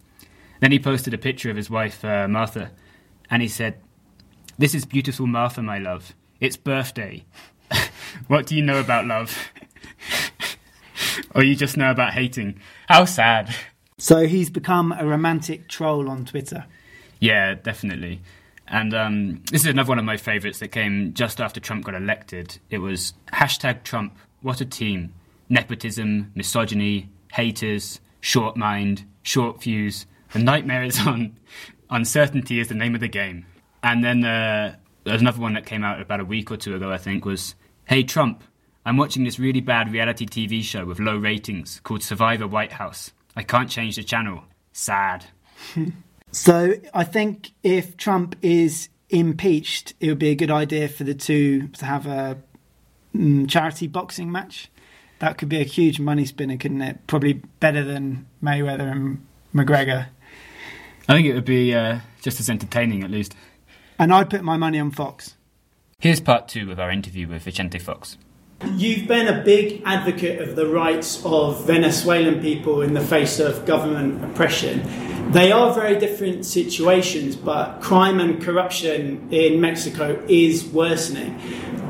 Then 0.59 0.71
he 0.71 0.79
posted 0.79 1.13
a 1.13 1.19
picture 1.19 1.51
of 1.51 1.57
his 1.57 1.69
wife, 1.69 2.03
uh, 2.03 2.27
Martha, 2.27 2.71
and 3.29 3.41
he 3.41 3.47
said, 3.47 3.79
This 4.57 4.73
is 4.73 4.85
beautiful 4.85 5.27
Martha, 5.27 5.61
my 5.61 5.77
love. 5.77 6.13
It's 6.39 6.57
birthday. 6.57 7.25
what 8.27 8.47
do 8.47 8.55
you 8.55 8.63
know 8.63 8.79
about 8.79 9.05
love? 9.05 9.37
or 11.35 11.43
you 11.43 11.55
just 11.55 11.77
know 11.77 11.91
about 11.91 12.13
hating? 12.13 12.59
How 12.87 13.05
sad. 13.05 13.53
So 13.99 14.25
he's 14.25 14.49
become 14.49 14.91
a 14.91 15.05
romantic 15.05 15.67
troll 15.67 16.09
on 16.09 16.25
Twitter. 16.25 16.65
Yeah, 17.21 17.53
definitely. 17.53 18.19
And 18.67 18.93
um, 18.93 19.43
this 19.51 19.61
is 19.61 19.67
another 19.67 19.89
one 19.89 19.99
of 19.99 20.05
my 20.05 20.17
favourites 20.17 20.59
that 20.59 20.69
came 20.69 21.13
just 21.13 21.39
after 21.39 21.59
Trump 21.59 21.85
got 21.85 21.95
elected. 21.95 22.57
It 22.69 22.79
was 22.79 23.13
hashtag 23.31 23.83
Trump, 23.83 24.17
what 24.41 24.59
a 24.59 24.65
team. 24.65 25.13
Nepotism, 25.47 26.31
misogyny, 26.35 27.09
haters, 27.31 27.99
short 28.21 28.57
mind, 28.57 29.05
short 29.21 29.61
fuse. 29.61 30.05
The 30.33 30.39
nightmare 30.39 30.83
is 30.83 30.99
on. 31.05 31.37
Uncertainty 31.89 32.59
is 32.59 32.69
the 32.69 32.75
name 32.75 32.95
of 32.95 33.01
the 33.01 33.07
game. 33.07 33.45
And 33.83 34.03
then 34.03 34.23
uh, 34.23 34.75
there's 35.03 35.21
another 35.21 35.41
one 35.41 35.53
that 35.53 35.65
came 35.65 35.83
out 35.83 36.01
about 36.01 36.19
a 36.19 36.25
week 36.25 36.49
or 36.49 36.57
two 36.57 36.75
ago, 36.75 36.91
I 36.91 36.97
think, 36.97 37.25
was 37.25 37.55
Hey 37.85 38.03
Trump, 38.03 38.43
I'm 38.85 38.97
watching 38.97 39.25
this 39.25 39.37
really 39.37 39.61
bad 39.61 39.91
reality 39.91 40.25
TV 40.25 40.63
show 40.63 40.85
with 40.85 40.99
low 40.99 41.17
ratings 41.17 41.81
called 41.83 42.01
Survivor 42.01 42.47
White 42.47 42.71
House. 42.71 43.11
I 43.35 43.43
can't 43.43 43.69
change 43.69 43.97
the 43.97 44.03
channel. 44.03 44.43
Sad. 44.73 45.25
So 46.31 46.73
I 46.93 47.03
think 47.03 47.51
if 47.61 47.97
Trump 47.97 48.35
is 48.41 48.89
impeached, 49.09 49.93
it 49.99 50.07
would 50.07 50.19
be 50.19 50.29
a 50.29 50.35
good 50.35 50.51
idea 50.51 50.87
for 50.87 51.03
the 51.03 51.13
two 51.13 51.67
to 51.67 51.85
have 51.85 52.07
a 52.07 52.37
mm, 53.15 53.49
charity 53.49 53.87
boxing 53.87 54.31
match. 54.31 54.69
That 55.19 55.37
could 55.37 55.49
be 55.49 55.59
a 55.59 55.63
huge 55.63 55.99
money 55.99 56.25
spinner, 56.25 56.57
couldn't 56.57 56.81
it? 56.81 57.05
Probably 57.05 57.33
better 57.59 57.83
than 57.83 58.25
Mayweather 58.41 58.91
and 58.91 59.25
McGregor. 59.53 60.07
I 61.07 61.13
think 61.13 61.27
it 61.27 61.33
would 61.33 61.45
be 61.45 61.75
uh, 61.75 61.99
just 62.21 62.39
as 62.39 62.49
entertaining, 62.49 63.03
at 63.03 63.11
least. 63.11 63.35
And 63.99 64.13
I'd 64.13 64.29
put 64.29 64.43
my 64.43 64.57
money 64.57 64.79
on 64.79 64.91
Fox. 64.91 65.35
Here's 65.99 66.19
part 66.19 66.47
two 66.47 66.71
of 66.71 66.79
our 66.79 66.89
interview 66.89 67.27
with 67.27 67.43
Vicente 67.43 67.77
Fox. 67.77 68.17
You've 68.65 69.07
been 69.07 69.27
a 69.27 69.43
big 69.43 69.83
advocate 69.85 70.41
of 70.41 70.55
the 70.55 70.67
rights 70.67 71.23
of 71.25 71.65
Venezuelan 71.67 72.41
people 72.41 72.81
in 72.81 72.93
the 72.93 73.01
face 73.01 73.39
of 73.39 73.65
government 73.65 74.23
oppression. 74.23 74.81
They 75.31 75.53
are 75.53 75.73
very 75.73 75.97
different 75.97 76.45
situations, 76.45 77.37
but 77.37 77.79
crime 77.79 78.19
and 78.19 78.41
corruption 78.41 79.29
in 79.31 79.61
Mexico 79.61 80.21
is 80.27 80.65
worsening. 80.65 81.39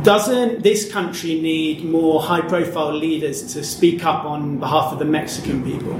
Doesn't 0.04 0.62
this 0.62 0.92
country 0.92 1.42
need 1.42 1.84
more 1.84 2.22
high 2.22 2.42
profile 2.42 2.94
leaders 2.94 3.52
to 3.54 3.64
speak 3.64 4.06
up 4.06 4.26
on 4.26 4.60
behalf 4.60 4.94
of 4.94 5.00
the 5.00 5.06
Mexican 5.06 5.64
people? 5.64 5.94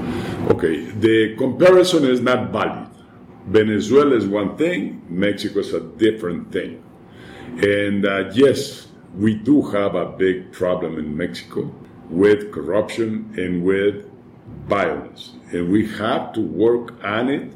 Okay, 0.52 0.82
the 0.92 1.34
comparison 1.36 2.04
is 2.04 2.20
not 2.20 2.50
valid. 2.50 2.88
Venezuela 3.46 4.14
is 4.14 4.28
one 4.28 4.56
thing, 4.56 5.02
Mexico 5.08 5.58
is 5.58 5.74
a 5.74 5.80
different 5.80 6.52
thing. 6.52 6.80
And 7.60 8.06
uh, 8.06 8.30
yes, 8.34 8.86
we 9.16 9.34
do 9.34 9.62
have 9.62 9.96
a 9.96 10.06
big 10.06 10.52
problem 10.52 10.96
in 10.96 11.16
Mexico 11.16 11.74
with 12.08 12.52
corruption 12.52 13.34
and 13.36 13.64
with 13.64 14.11
violence. 14.66 15.32
And 15.52 15.70
we 15.70 15.86
have 15.96 16.32
to 16.34 16.40
work 16.40 17.02
on 17.04 17.28
it. 17.28 17.52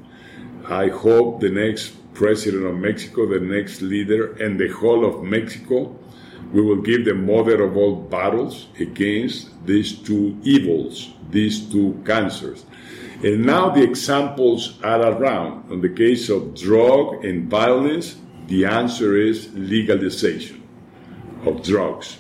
I 0.69 0.89
hope 0.89 1.41
the 1.41 1.51
next 1.51 1.95
president 2.15 2.65
of 2.65 2.77
Mexico, 2.77 3.27
the 3.27 3.41
next 3.41 3.83
leader, 3.83 4.33
and 4.35 4.59
the 4.59 4.69
whole 4.69 5.05
of 5.05 5.23
Mexico, 5.23 5.97
we 6.53 6.63
will 6.63 6.81
give 6.81 7.05
the 7.05 7.15
mother 7.15 7.63
of 7.63 7.77
all 7.77 7.97
battles 7.97 8.69
against 8.81 9.51
these 9.67 9.99
two 9.99 10.39
evils, 10.43 11.13
these 11.31 11.61
two 11.71 12.03
cancers. 12.07 12.65
And 13.23 13.45
now 13.45 13.71
the 13.71 13.83
examples 13.83 14.79
are 14.83 15.01
around. 15.01 15.71
In 15.71 15.81
the 15.81 15.89
case 15.89 16.29
of 16.29 16.55
drug 16.55 17.25
and 17.25 17.51
violence, 17.51 18.17
the 18.47 18.65
answer 18.65 19.17
is 19.17 19.51
legalization 19.55 20.63
of 21.45 21.63
drugs. 21.63 22.19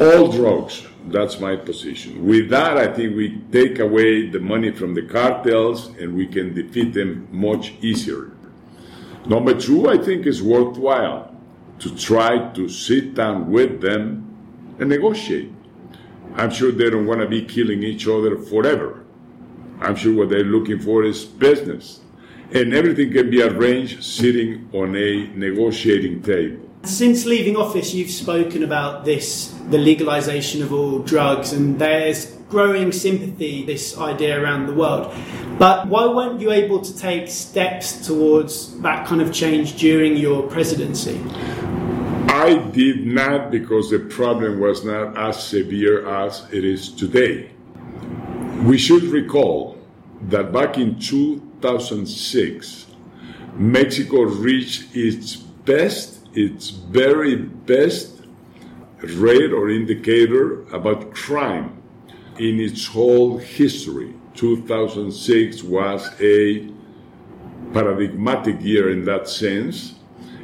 All 0.00 0.30
drugs, 0.30 0.86
that's 1.12 1.38
my 1.40 1.56
position. 1.56 2.26
With 2.26 2.50
that, 2.50 2.76
I 2.76 2.92
think 2.92 3.16
we 3.16 3.38
take 3.52 3.78
away 3.78 4.28
the 4.28 4.40
money 4.40 4.72
from 4.72 4.94
the 4.94 5.02
cartels 5.02 5.88
and 5.98 6.14
we 6.14 6.26
can 6.26 6.54
defeat 6.54 6.94
them 6.94 7.28
much 7.30 7.72
easier. 7.80 8.32
Number 9.26 9.54
two, 9.54 9.88
I 9.88 9.98
think 9.98 10.26
it's 10.26 10.40
worthwhile 10.40 11.34
to 11.80 11.96
try 11.96 12.52
to 12.52 12.68
sit 12.68 13.14
down 13.14 13.50
with 13.50 13.80
them 13.80 14.76
and 14.78 14.88
negotiate. 14.88 15.52
I'm 16.34 16.50
sure 16.50 16.70
they 16.70 16.90
don't 16.90 17.06
want 17.06 17.20
to 17.20 17.28
be 17.28 17.44
killing 17.44 17.82
each 17.82 18.06
other 18.06 18.36
forever. 18.38 19.04
I'm 19.80 19.96
sure 19.96 20.14
what 20.14 20.28
they're 20.28 20.44
looking 20.44 20.78
for 20.78 21.04
is 21.04 21.24
business. 21.24 22.00
And 22.52 22.72
everything 22.72 23.12
can 23.12 23.30
be 23.30 23.42
arranged 23.42 24.04
sitting 24.04 24.68
on 24.72 24.94
a 24.96 25.26
negotiating 25.34 26.22
table. 26.22 26.65
Since 26.86 27.26
leaving 27.26 27.56
office, 27.56 27.92
you've 27.92 28.12
spoken 28.12 28.62
about 28.62 29.04
this, 29.04 29.52
the 29.70 29.78
legalization 29.78 30.62
of 30.62 30.72
all 30.72 31.00
drugs, 31.00 31.52
and 31.52 31.76
there's 31.80 32.26
growing 32.48 32.92
sympathy, 32.92 33.66
this 33.66 33.98
idea 33.98 34.40
around 34.40 34.66
the 34.66 34.72
world. 34.72 35.12
But 35.58 35.88
why 35.88 36.06
weren't 36.06 36.40
you 36.40 36.52
able 36.52 36.80
to 36.80 36.96
take 36.96 37.28
steps 37.28 38.06
towards 38.06 38.80
that 38.82 39.04
kind 39.04 39.20
of 39.20 39.32
change 39.34 39.76
during 39.76 40.16
your 40.16 40.44
presidency? 40.44 41.20
I 42.28 42.58
did 42.70 43.04
not 43.04 43.50
because 43.50 43.90
the 43.90 43.98
problem 43.98 44.60
was 44.60 44.84
not 44.84 45.18
as 45.18 45.44
severe 45.44 46.08
as 46.08 46.46
it 46.52 46.64
is 46.64 46.92
today. 46.92 47.50
We 48.62 48.78
should 48.78 49.02
recall 49.02 49.76
that 50.28 50.52
back 50.52 50.78
in 50.78 51.00
2006, 51.00 52.86
Mexico 53.56 54.22
reached 54.22 54.94
its 54.94 55.34
best 55.34 56.15
its 56.36 56.70
very 56.70 57.36
best 57.36 58.22
rate 59.02 59.52
or 59.52 59.70
indicator 59.70 60.62
about 60.74 61.12
crime 61.14 61.82
in 62.38 62.60
its 62.60 62.86
whole 62.86 63.38
history. 63.38 64.14
2006 64.34 65.62
was 65.62 66.08
a 66.20 66.68
paradigmatic 67.72 68.60
year 68.60 68.90
in 68.90 69.04
that 69.06 69.28
sense, 69.28 69.94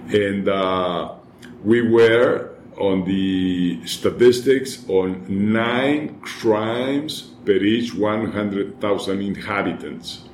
and 0.09 0.49
uh, 0.49 1.15
we 1.63 1.83
were 1.83 2.53
on 2.79 3.05
the 3.05 3.87
statistics 3.87 4.89
on 4.89 5.25
nine 5.29 6.19
crimes 6.21 7.33
per 7.45 7.53
each 7.53 7.95
100,000 7.95 9.21
inhabitants. 9.21 10.25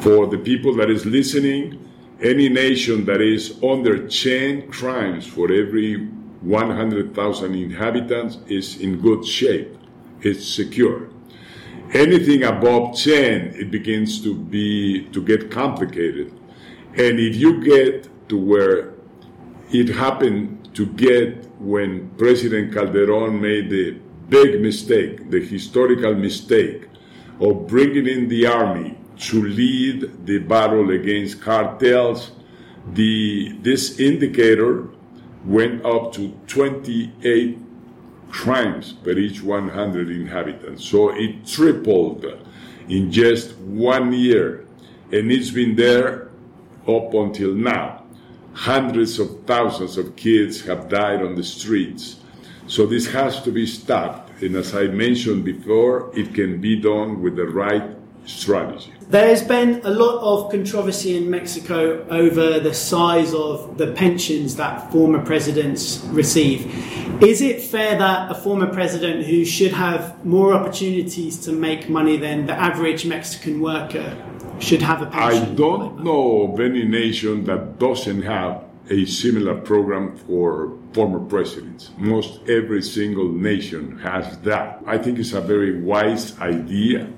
For 0.00 0.26
the 0.26 0.38
people 0.38 0.74
that 0.76 0.90
is 0.90 1.04
listening, 1.04 1.89
any 2.22 2.48
nation 2.48 3.04
that 3.06 3.20
is 3.20 3.58
under 3.62 4.06
10 4.06 4.70
crimes 4.70 5.26
for 5.26 5.50
every 5.50 6.06
100,000 6.42 7.54
inhabitants 7.54 8.38
is 8.46 8.80
in 8.80 9.00
good 9.00 9.24
shape. 9.24 9.76
It's 10.20 10.46
secure. 10.46 11.08
Anything 11.92 12.44
above 12.44 12.96
10, 12.98 13.54
it 13.56 13.70
begins 13.70 14.22
to 14.22 14.34
be, 14.34 15.06
to 15.12 15.22
get 15.22 15.50
complicated. 15.50 16.32
And 16.94 17.18
if 17.18 17.36
you 17.36 17.62
get 17.64 18.08
to 18.28 18.38
where 18.38 18.94
it 19.70 19.88
happened 19.88 20.74
to 20.74 20.86
get 20.86 21.46
when 21.58 22.10
President 22.16 22.72
Calderon 22.72 23.40
made 23.40 23.70
the 23.70 23.98
big 24.28 24.60
mistake, 24.60 25.30
the 25.30 25.40
historical 25.40 26.14
mistake 26.14 26.86
of 27.40 27.66
bringing 27.66 28.06
in 28.06 28.28
the 28.28 28.46
army 28.46 28.99
to 29.20 29.42
lead 29.42 30.26
the 30.26 30.38
battle 30.38 30.90
against 30.90 31.40
cartels. 31.40 32.32
The, 32.94 33.56
this 33.60 34.00
indicator 34.00 34.88
went 35.44 35.84
up 35.84 36.12
to 36.14 36.30
28 36.46 37.58
crimes 38.30 38.92
per 38.92 39.12
each 39.12 39.42
100 39.42 40.10
inhabitants. 40.10 40.84
So 40.84 41.10
it 41.10 41.46
tripled 41.46 42.24
in 42.88 43.12
just 43.12 43.56
one 43.58 44.12
year. 44.12 44.66
And 45.12 45.30
it's 45.30 45.50
been 45.50 45.76
there 45.76 46.30
up 46.86 47.12
until 47.12 47.54
now. 47.54 48.04
Hundreds 48.52 49.18
of 49.18 49.44
thousands 49.44 49.96
of 49.96 50.16
kids 50.16 50.60
have 50.62 50.88
died 50.88 51.22
on 51.22 51.34
the 51.34 51.44
streets. 51.44 52.20
So 52.66 52.86
this 52.86 53.06
has 53.08 53.42
to 53.42 53.52
be 53.52 53.66
stopped. 53.66 54.42
And 54.42 54.56
as 54.56 54.74
I 54.74 54.84
mentioned 54.84 55.44
before, 55.44 56.10
it 56.16 56.34
can 56.34 56.60
be 56.60 56.76
done 56.76 57.20
with 57.20 57.36
the 57.36 57.46
right 57.46 57.96
strategy. 58.24 58.92
There's 59.10 59.42
been 59.42 59.80
a 59.82 59.90
lot 59.90 60.20
of 60.22 60.52
controversy 60.52 61.16
in 61.16 61.28
Mexico 61.28 62.06
over 62.10 62.60
the 62.60 62.72
size 62.72 63.34
of 63.34 63.76
the 63.76 63.90
pensions 63.90 64.54
that 64.54 64.92
former 64.92 65.20
presidents 65.26 65.98
receive. 66.10 66.64
Is 67.20 67.40
it 67.40 67.60
fair 67.60 67.98
that 67.98 68.30
a 68.30 68.36
former 68.36 68.72
president 68.72 69.26
who 69.26 69.44
should 69.44 69.72
have 69.72 70.24
more 70.24 70.54
opportunities 70.54 71.36
to 71.40 71.50
make 71.50 71.88
money 71.88 72.18
than 72.18 72.46
the 72.46 72.52
average 72.52 73.04
Mexican 73.04 73.60
worker 73.60 74.16
should 74.60 74.80
have 74.80 75.02
a 75.02 75.06
pension? 75.06 75.42
I 75.42 75.54
don't 75.56 76.04
know 76.04 76.52
of 76.52 76.60
any 76.60 76.84
nation 76.84 77.42
that 77.46 77.80
doesn't 77.80 78.22
have 78.22 78.62
a 78.90 79.06
similar 79.06 79.56
program 79.60 80.16
for 80.18 80.78
former 80.92 81.18
presidents. 81.18 81.90
Most 81.98 82.48
every 82.48 82.82
single 82.82 83.28
nation 83.28 83.98
has 83.98 84.38
that. 84.42 84.80
I 84.86 84.98
think 84.98 85.18
it's 85.18 85.32
a 85.32 85.40
very 85.40 85.80
wise 85.80 86.38
idea. 86.38 87.08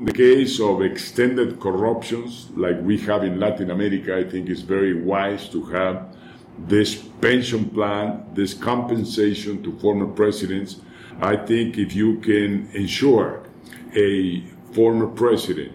In 0.00 0.06
the 0.06 0.12
case 0.14 0.58
of 0.60 0.80
extended 0.80 1.60
corruptions 1.60 2.48
like 2.56 2.80
we 2.80 2.96
have 3.00 3.22
in 3.22 3.38
Latin 3.38 3.70
America, 3.70 4.16
I 4.16 4.24
think 4.24 4.48
it's 4.48 4.62
very 4.62 4.94
wise 4.94 5.46
to 5.50 5.62
have 5.66 6.16
this 6.56 6.94
pension 7.20 7.68
plan, 7.68 8.24
this 8.32 8.54
compensation 8.54 9.62
to 9.62 9.78
former 9.78 10.06
presidents. 10.06 10.76
I 11.20 11.36
think 11.36 11.76
if 11.76 11.94
you 11.94 12.18
can 12.20 12.70
ensure 12.72 13.42
a 13.94 14.42
former 14.72 15.06
president 15.06 15.72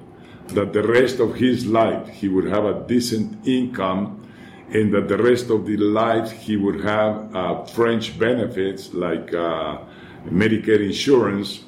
that 0.47 0.73
the 0.73 0.81
rest 0.81 1.19
of 1.19 1.35
his 1.35 1.67
life 1.67 2.07
he 2.07 2.27
would 2.27 2.45
have 2.45 2.65
a 2.65 2.83
decent 2.87 3.47
income 3.47 4.27
and 4.73 4.91
that 4.95 5.07
the 5.07 5.19
rest 5.19 5.51
of 5.51 5.67
the 5.67 5.77
life 5.77 6.31
he 6.31 6.57
would 6.57 6.83
have 6.83 7.35
uh, 7.35 7.63
French 7.65 8.17
benefits 8.17 8.91
like 8.91 9.31
uh, 9.35 9.77
Medicare 10.25 10.83
insurance, 10.83 11.65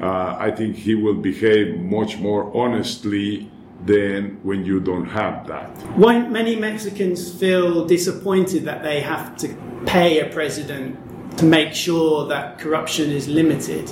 uh, 0.00 0.36
I 0.38 0.50
think 0.50 0.76
he 0.76 0.94
will 0.94 1.14
behave 1.14 1.80
much 1.80 2.18
more 2.18 2.56
honestly 2.56 3.50
than 3.84 4.38
when 4.42 4.64
you 4.64 4.80
don't 4.80 5.06
have 5.06 5.46
that. 5.46 5.70
Won't 5.96 6.30
many 6.30 6.56
Mexicans 6.56 7.32
feel 7.32 7.84
disappointed 7.86 8.64
that 8.64 8.82
they 8.82 9.00
have 9.00 9.36
to 9.38 9.54
pay 9.86 10.20
a 10.20 10.32
president 10.32 10.98
to 11.38 11.44
make 11.44 11.72
sure 11.72 12.26
that 12.28 12.58
corruption 12.58 13.10
is 13.10 13.28
limited? 13.28 13.90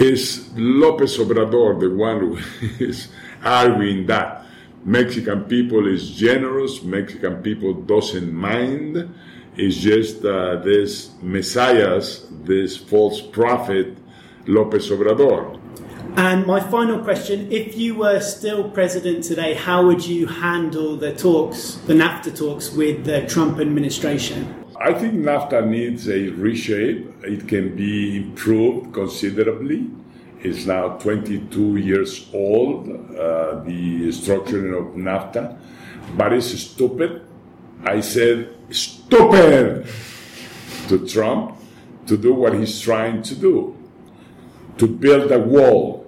Is 0.00 0.50
Lopez 0.56 1.18
Obrador 1.18 1.80
the 1.80 1.90
one 1.90 2.20
who 2.20 2.38
is 2.84 3.08
arguing 3.42 4.06
that? 4.06 4.44
Mexican 4.84 5.44
people 5.44 5.88
is 5.88 6.10
generous. 6.10 6.82
Mexican 6.82 7.42
people 7.42 7.74
doesn't 7.74 8.32
mind. 8.32 9.12
It's 9.56 9.76
just 9.76 10.24
uh, 10.24 10.56
this 10.56 11.10
messiahs, 11.22 12.28
this 12.44 12.76
false 12.76 13.20
prophet, 13.20 13.98
Lopez 14.46 14.90
Obrador. 14.90 15.60
And 16.16 16.46
my 16.46 16.60
final 16.60 16.98
question 17.04 17.52
if 17.52 17.76
you 17.76 17.94
were 17.96 18.20
still 18.20 18.70
president 18.70 19.24
today, 19.24 19.52
how 19.52 19.84
would 19.86 20.06
you 20.06 20.26
handle 20.26 20.96
the 20.96 21.14
talks, 21.14 21.74
the 21.86 21.92
NAFTA 21.92 22.36
talks 22.36 22.72
with 22.72 23.04
the 23.04 23.26
Trump 23.26 23.60
administration? 23.60 24.64
I 24.80 24.94
think 24.94 25.14
NAFTA 25.14 25.66
needs 25.66 26.08
a 26.08 26.30
reshape. 26.30 27.12
It 27.22 27.46
can 27.48 27.76
be 27.76 28.16
improved 28.16 28.94
considerably 28.94 29.90
It's 30.40 30.66
now 30.66 30.96
22 30.98 31.76
years 31.78 32.28
old, 32.32 32.88
uh, 32.88 33.62
the 33.64 34.08
structuring 34.08 34.78
of 34.78 34.94
NAFTA, 34.94 35.58
but 36.16 36.32
it's 36.32 36.46
stupid. 36.58 37.22
I 37.84 38.00
said, 38.00 38.54
stupid 38.70 39.86
to 40.88 41.06
Trump 41.08 41.56
to 42.06 42.16
do 42.16 42.32
what 42.34 42.54
he's 42.54 42.80
trying 42.80 43.22
to 43.22 43.34
do 43.34 43.76
to 44.78 44.86
build 44.86 45.32
a 45.32 45.38
wall, 45.38 46.06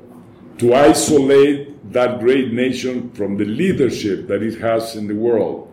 to 0.59 0.75
isolate 0.75 1.93
that 1.93 2.21
great 2.21 2.53
nation 2.53 3.11
from 3.13 3.37
the 3.37 3.45
leadership 3.45 4.27
that 4.29 4.43
it 4.43 4.61
has 4.61 4.97
in 4.97 5.07
the 5.07 5.15
world. 5.15 5.65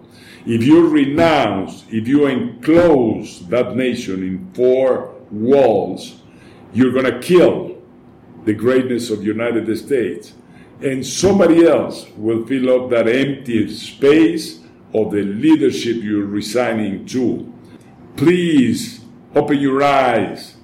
If 0.45 0.63
you 0.63 0.87
renounce, 0.87 1.85
if 1.89 2.07
you 2.07 2.27
enclose 2.27 3.45
that 3.47 3.75
nation 3.75 4.21
in 4.23 4.51
four 4.53 5.15
walls, 5.31 6.21
you're 6.73 6.91
going 6.91 7.05
to 7.11 7.19
kill 7.19 7.81
the 8.45 8.53
greatness 8.53 9.09
of 9.09 9.19
the 9.19 9.25
United 9.25 9.75
States. 9.77 10.33
And 10.81 11.05
somebody 11.05 11.65
else 11.65 12.05
will 12.15 12.45
fill 12.45 12.69
up 12.69 12.89
that 12.91 13.07
empty 13.07 13.73
space 13.73 14.59
of 14.93 15.11
the 15.11 15.23
leadership 15.23 15.97
you're 16.03 16.25
resigning 16.25 17.05
to. 17.07 17.51
Please 18.15 19.03
open 19.33 19.59
your 19.59 19.83
eyes. 19.83 20.54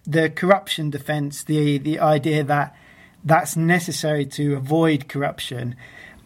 the 0.05 0.31
corruption 0.31 0.89
defense, 0.89 1.45
the 1.45 1.77
the 1.77 1.99
idea 1.99 2.43
that 2.45 2.75
that's 3.27 3.57
necessary 3.57 4.25
to 4.25 4.55
avoid 4.55 5.09
corruption. 5.09 5.75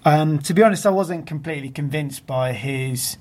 Um, 0.05 0.39
to 0.41 0.55
be 0.55 0.63
honest, 0.63 0.87
I 0.87 0.91
wasn't 0.91 1.27
completely 1.27 1.71
convinced 1.71 2.27
by 2.27 2.53
his 2.53 3.17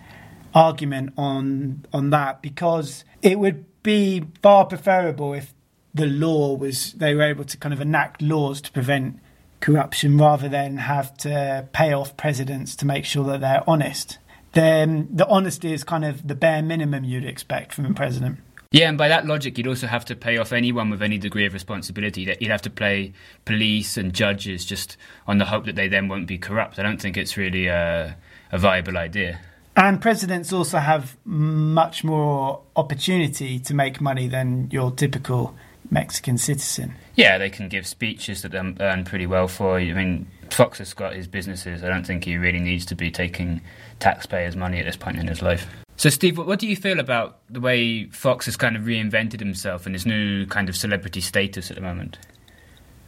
argument 0.53 1.13
on 1.17 1.85
on 1.93 2.09
that 2.09 2.41
because 2.41 3.05
it 3.21 3.39
would 3.39 3.65
be 3.83 4.25
far 4.41 4.65
preferable 4.65 5.33
if 5.33 5.53
the 5.93 6.05
law 6.05 6.55
was 6.55 6.93
they 6.93 7.15
were 7.15 7.23
able 7.23 7.45
to 7.45 7.57
kind 7.57 7.73
of 7.73 7.81
enact 7.81 8.21
laws 8.21 8.61
to 8.61 8.71
prevent 8.71 9.19
corruption 9.59 10.17
rather 10.17 10.49
than 10.49 10.77
have 10.77 11.15
to 11.17 11.67
pay 11.73 11.93
off 11.93 12.15
presidents 12.17 12.75
to 12.75 12.85
make 12.85 13.05
sure 13.05 13.25
that 13.25 13.41
they're 13.41 13.63
honest. 13.67 14.17
Then 14.53 15.07
the 15.11 15.27
honesty 15.27 15.73
is 15.73 15.83
kind 15.83 16.03
of 16.03 16.27
the 16.27 16.35
bare 16.35 16.61
minimum 16.61 17.03
you'd 17.03 17.25
expect 17.25 17.73
from 17.73 17.85
a 17.85 17.93
president. 17.93 18.39
Yeah, 18.71 18.87
and 18.87 18.99
by 18.99 19.07
that 19.07 19.25
logic, 19.25 19.57
you'd 19.57 19.65
also 19.65 19.87
have 19.87 20.05
to 20.05 20.15
pay 20.15 20.37
off 20.37 20.53
anyone 20.53 20.91
with 20.91 21.01
any 21.01 21.17
degree 21.17 21.47
of 21.47 21.53
responsibility. 21.53 22.25
That 22.25 22.39
you'd 22.39 22.51
have 22.51 22.61
to 22.63 22.69
pay 22.69 23.13
police 23.45 23.97
and 23.97 24.13
judges 24.13 24.63
just 24.63 24.95
on 25.25 25.39
the 25.39 25.45
hope 25.45 25.65
that 25.65 25.75
they 25.75 25.87
then 25.87 26.07
won't 26.07 26.27
be 26.27 26.37
corrupt. 26.37 26.77
I 26.77 26.83
don't 26.83 27.01
think 27.01 27.17
it's 27.17 27.35
really 27.35 27.65
a, 27.65 28.15
a 28.51 28.57
viable 28.59 28.95
idea. 28.95 29.39
And 29.75 29.99
presidents 29.99 30.53
also 30.53 30.77
have 30.77 31.17
much 31.25 32.03
more 32.03 32.61
opportunity 32.75 33.59
to 33.59 33.73
make 33.73 33.99
money 34.01 34.27
than 34.27 34.69
your 34.69 34.91
typical 34.91 35.55
Mexican 35.89 36.37
citizen. 36.37 36.93
Yeah, 37.15 37.39
they 37.39 37.49
can 37.49 37.69
give 37.69 37.87
speeches 37.87 38.43
that 38.43 38.51
they 38.51 38.59
earn 38.59 39.03
pretty 39.03 39.25
well 39.25 39.47
for. 39.47 39.79
I 39.79 39.93
mean, 39.93 40.27
Fox 40.51 40.77
has 40.77 40.93
got 40.93 41.13
his 41.15 41.27
businesses. 41.27 41.83
I 41.83 41.87
don't 41.87 42.05
think 42.05 42.23
he 42.23 42.37
really 42.37 42.59
needs 42.59 42.85
to 42.87 42.95
be 42.95 43.09
taking 43.09 43.61
taxpayers' 43.99 44.55
money 44.55 44.77
at 44.77 44.85
this 44.85 44.97
point 44.97 45.17
in 45.17 45.27
his 45.27 45.41
life. 45.41 45.65
So, 45.99 46.09
Steve, 46.09 46.37
what 46.37 46.59
do 46.59 46.67
you 46.67 46.77
feel 46.77 46.99
about 46.99 47.39
the 47.49 47.59
way 47.59 48.05
Fox 48.05 48.45
has 48.45 48.55
kind 48.55 48.75
of 48.77 48.83
reinvented 48.83 49.39
himself 49.39 49.85
and 49.85 49.93
his 49.93 50.05
new 50.05 50.45
kind 50.45 50.69
of 50.69 50.75
celebrity 50.75 51.19
status 51.19 51.69
at 51.69 51.75
the 51.75 51.81
moment? 51.81 52.17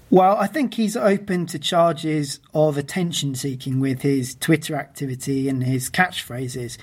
Well, 0.09 0.35
I 0.35 0.47
think 0.47 0.73
he's 0.73 0.97
open 0.97 1.45
to 1.47 1.57
charges 1.57 2.41
of 2.53 2.77
attention 2.77 3.33
seeking 3.35 3.79
with 3.79 4.01
his 4.01 4.35
Twitter 4.35 4.75
activity 4.75 5.47
and 5.47 5.63
his 5.63 5.89
catchphrases. 5.89 6.77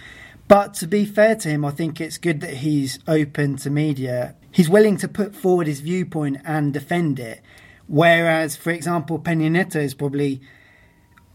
But 0.48 0.72
to 0.74 0.86
be 0.86 1.04
fair 1.04 1.36
to 1.36 1.48
him, 1.50 1.62
I 1.62 1.72
think 1.72 2.00
it's 2.00 2.16
good 2.16 2.40
that 2.40 2.54
he's 2.54 2.98
open 3.06 3.58
to 3.58 3.70
media 3.70 4.34
he's 4.50 4.68
willing 4.68 4.96
to 4.98 5.08
put 5.08 5.34
forward 5.34 5.66
his 5.66 5.80
viewpoint 5.80 6.38
and 6.44 6.72
defend 6.72 7.18
it. 7.20 7.40
Whereas, 7.86 8.56
for 8.56 8.70
example, 8.70 9.18
Peña 9.18 9.50
Nieto 9.50 9.76
is 9.76 9.94
probably 9.94 10.40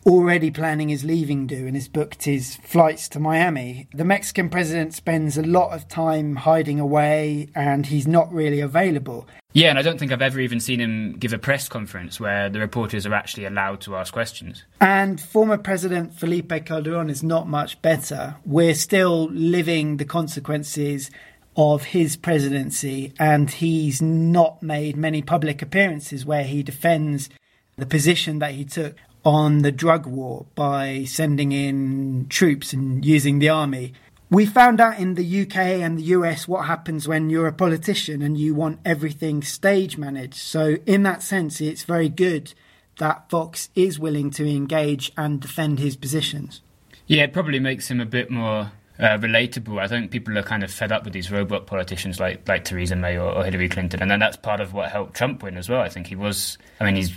already 0.05 0.51
planning 0.51 0.89
his 0.89 1.03
leaving 1.03 1.47
do 1.47 1.67
and 1.67 1.75
has 1.75 1.87
booked 1.87 2.23
his 2.23 2.55
flights 2.57 3.07
to 3.09 3.19
Miami. 3.19 3.87
The 3.93 4.05
Mexican 4.05 4.49
president 4.49 4.93
spends 4.93 5.37
a 5.37 5.43
lot 5.43 5.73
of 5.73 5.87
time 5.87 6.35
hiding 6.37 6.79
away 6.79 7.49
and 7.55 7.85
he's 7.85 8.07
not 8.07 8.31
really 8.33 8.59
available. 8.59 9.27
Yeah, 9.53 9.69
and 9.69 9.77
I 9.77 9.83
don't 9.83 9.99
think 9.99 10.11
I've 10.11 10.21
ever 10.21 10.39
even 10.39 10.59
seen 10.59 10.79
him 10.79 11.15
give 11.19 11.31
a 11.31 11.37
press 11.37 11.69
conference 11.69 12.19
where 12.19 12.49
the 12.49 12.59
reporters 12.59 13.05
are 13.05 13.13
actually 13.13 13.45
allowed 13.45 13.81
to 13.81 13.95
ask 13.95 14.11
questions. 14.11 14.63
And 14.81 15.21
former 15.21 15.57
President 15.57 16.15
Felipe 16.15 16.65
Calderon 16.65 17.09
is 17.09 17.21
not 17.21 17.47
much 17.47 17.79
better. 17.83 18.37
We're 18.45 18.73
still 18.73 19.29
living 19.31 19.97
the 19.97 20.05
consequences 20.05 21.11
of 21.55 21.83
his 21.83 22.15
presidency, 22.15 23.13
and 23.19 23.51
he's 23.51 24.01
not 24.01 24.63
made 24.63 24.97
many 24.97 25.21
public 25.21 25.61
appearances 25.61 26.25
where 26.25 26.43
he 26.43 26.63
defends 26.63 27.29
the 27.77 27.85
position 27.85 28.39
that 28.39 28.53
he 28.53 28.65
took 28.65 28.95
on 29.25 29.59
the 29.59 29.71
drug 29.71 30.05
war 30.05 30.45
by 30.55 31.05
sending 31.05 31.51
in 31.51 32.27
troops 32.29 32.73
and 32.73 33.05
using 33.05 33.39
the 33.39 33.49
army. 33.49 33.93
We 34.29 34.45
found 34.45 34.81
out 34.81 34.99
in 34.99 35.13
the 35.13 35.41
UK 35.41 35.57
and 35.57 35.97
the 35.97 36.03
US 36.03 36.47
what 36.47 36.65
happens 36.65 37.07
when 37.07 37.29
you're 37.29 37.47
a 37.47 37.53
politician 37.53 38.21
and 38.21 38.37
you 38.37 38.55
want 38.55 38.79
everything 38.83 39.43
stage 39.43 39.97
managed. 39.97 40.35
So, 40.35 40.77
in 40.85 41.03
that 41.03 41.21
sense, 41.21 41.61
it's 41.61 41.83
very 41.83 42.09
good 42.09 42.53
that 42.97 43.29
Fox 43.29 43.69
is 43.75 43.99
willing 43.99 44.31
to 44.31 44.49
engage 44.49 45.11
and 45.17 45.39
defend 45.39 45.79
his 45.79 45.95
positions. 45.95 46.61
Yeah, 47.07 47.23
it 47.23 47.33
probably 47.33 47.59
makes 47.59 47.89
him 47.89 47.99
a 47.99 48.05
bit 48.05 48.29
more 48.29 48.71
uh, 48.99 49.17
relatable. 49.17 49.79
I 49.79 49.87
think 49.87 50.11
people 50.11 50.37
are 50.37 50.43
kind 50.43 50.63
of 50.63 50.71
fed 50.71 50.91
up 50.91 51.03
with 51.03 51.13
these 51.13 51.31
robot 51.31 51.67
politicians 51.67 52.19
like 52.19 52.47
like 52.47 52.63
Theresa 52.63 52.95
May 52.95 53.17
or, 53.17 53.31
or 53.31 53.43
Hillary 53.43 53.69
Clinton, 53.69 54.01
and 54.01 54.09
then 54.09 54.19
that's 54.19 54.37
part 54.37 54.61
of 54.61 54.73
what 54.73 54.91
helped 54.91 55.15
Trump 55.15 55.43
win 55.43 55.57
as 55.57 55.69
well. 55.69 55.81
I 55.81 55.89
think 55.89 56.07
he 56.07 56.15
was. 56.15 56.57
I 56.79 56.85
mean, 56.85 56.95
he's 56.95 57.11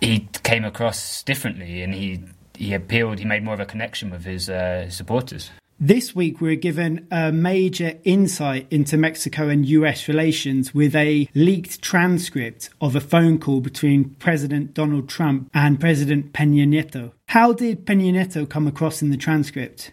he 0.00 0.28
came 0.42 0.64
across 0.64 1.22
differently, 1.22 1.82
and 1.82 1.94
he 1.94 2.20
he 2.54 2.74
appealed. 2.74 3.18
He 3.18 3.24
made 3.24 3.42
more 3.42 3.54
of 3.54 3.60
a 3.60 3.66
connection 3.66 4.10
with 4.10 4.24
his, 4.24 4.50
uh, 4.50 4.90
supporters. 4.90 5.50
This 5.82 6.14
week, 6.14 6.42
we're 6.42 6.56
given 6.56 7.06
a 7.10 7.32
major 7.32 7.94
insight 8.04 8.66
into 8.70 8.98
Mexico 8.98 9.48
and 9.48 9.64
US 9.64 10.08
relations 10.08 10.74
with 10.74 10.94
a 10.94 11.26
leaked 11.34 11.80
transcript 11.80 12.68
of 12.82 12.94
a 12.94 13.00
phone 13.00 13.38
call 13.38 13.62
between 13.62 14.10
President 14.18 14.74
Donald 14.74 15.08
Trump 15.08 15.48
and 15.54 15.80
President 15.80 16.34
Peña 16.34 16.68
Nieto. 16.68 17.12
How 17.28 17.54
did 17.54 17.86
Peña 17.86 18.12
Nieto 18.12 18.46
come 18.46 18.66
across 18.66 19.00
in 19.00 19.08
the 19.08 19.16
transcript? 19.16 19.90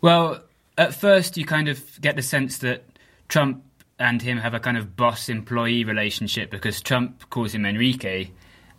Well, 0.00 0.42
at 0.76 0.92
first, 0.92 1.36
you 1.36 1.44
kind 1.44 1.68
of 1.68 2.00
get 2.00 2.16
the 2.16 2.22
sense 2.22 2.58
that 2.58 2.82
Trump 3.28 3.62
and 4.00 4.20
him 4.20 4.38
have 4.38 4.54
a 4.54 4.58
kind 4.58 4.76
of 4.76 4.96
boss 4.96 5.28
employee 5.28 5.84
relationship 5.84 6.50
because 6.50 6.80
Trump 6.80 7.30
calls 7.30 7.54
him 7.54 7.64
Enrique 7.64 8.30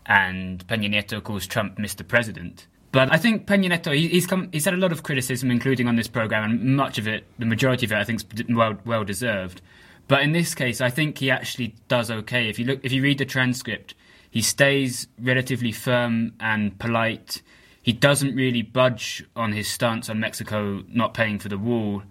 and 0.06 0.66
Peña 0.68 0.89
Nieto 0.89 1.24
calls 1.24 1.48
Trump 1.48 1.78
Mr. 1.78 2.08
President. 2.08 2.68
But 2.92 3.12
I 3.12 3.18
think 3.18 3.48
Peña 3.48 3.72
Nieto, 3.72 3.96
he's 3.96 4.28
come, 4.28 4.50
he's 4.52 4.66
had 4.66 4.76
a 4.76 4.78
lot 4.78 4.92
of 4.92 5.04
criticism, 5.04 5.50
including 5.50 5.88
on 5.88 5.96
this 5.96 6.08
program, 6.08 6.44
and 6.44 6.76
much 6.76 6.98
of 6.98 7.08
it, 7.08 7.26
the 7.39 7.46
majority 7.46 7.86
of 7.86 7.92
it, 7.92 7.98
I 7.98 8.04
think, 8.04 8.22
is 8.34 8.44
well, 8.50 8.78
well 8.86 9.04
deserved. 9.04 9.62
But 10.08 10.22
in 10.22 10.32
this 10.32 10.54
case, 10.54 10.82
I 10.82 10.89
think 10.89 11.18
he 11.18 11.32
actually 11.32 11.76
does 11.88 12.12
okay. 12.12 12.50
If 12.50 12.60
you 12.60 12.66
look, 12.66 12.82
if 12.84 12.92
you 12.92 13.02
read 13.02 13.18
the 13.18 13.26
transcript, 13.26 13.96
he 14.30 14.42
stays 14.42 15.08
relatively 15.20 15.72
firm 15.72 16.34
and 16.39 16.78
polite. 16.78 17.42
He 17.82 17.94
doesn't 17.94 18.36
really 18.36 18.62
budge 18.62 19.24
on 19.36 19.54
his 19.54 19.68
stance 19.68 20.10
on 20.10 20.20
Mexico 20.20 20.84
not 20.88 21.13
paying 21.13 21.39
for 21.39 21.50
the 21.50 21.58
wall, 21.58 22.04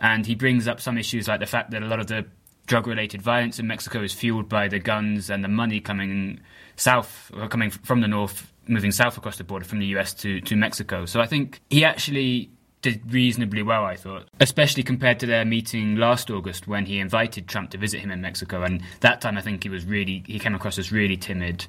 and 0.00 0.26
he 0.26 0.34
brings 0.34 0.66
up 0.66 0.80
some 0.80 0.98
issues 0.98 1.28
like 1.28 1.40
the 1.40 1.46
fact 1.46 1.70
that 1.70 1.82
a 1.82 1.86
lot 1.86 2.00
of 2.00 2.08
the 2.08 2.26
drug-related 2.66 3.20
violence 3.20 3.58
in 3.58 3.66
Mexico 3.66 4.02
is 4.02 4.12
fueled 4.12 4.48
by 4.48 4.68
the 4.68 4.78
guns 4.78 5.28
and 5.28 5.44
the 5.44 5.48
money 5.48 5.80
coming 5.80 6.40
south, 6.76 7.30
or 7.34 7.48
coming 7.48 7.70
from 7.70 8.00
the 8.00 8.08
north 8.08 8.52
moving 8.66 8.92
south 8.92 9.16
across 9.16 9.36
the 9.36 9.44
border 9.44 9.64
from 9.64 9.78
the 9.78 9.86
US 9.86 10.14
to, 10.14 10.40
to 10.42 10.56
Mexico. 10.56 11.04
So 11.06 11.20
I 11.20 11.26
think 11.26 11.60
he 11.70 11.84
actually 11.84 12.50
did 12.82 13.12
reasonably 13.12 13.62
well, 13.62 13.84
I 13.84 13.96
thought, 13.96 14.28
especially 14.40 14.82
compared 14.82 15.18
to 15.20 15.26
their 15.26 15.44
meeting 15.44 15.96
last 15.96 16.30
August 16.30 16.68
when 16.68 16.84
he 16.84 16.98
invited 16.98 17.48
Trump 17.48 17.70
to 17.70 17.78
visit 17.78 18.00
him 18.00 18.10
in 18.10 18.20
Mexico. 18.20 18.62
And 18.62 18.82
that 19.00 19.22
time 19.22 19.38
I 19.38 19.40
think 19.40 19.62
he 19.62 19.70
was 19.70 19.86
really, 19.86 20.22
he 20.26 20.38
came 20.38 20.54
across 20.54 20.78
as 20.78 20.92
really 20.92 21.16
timid 21.16 21.66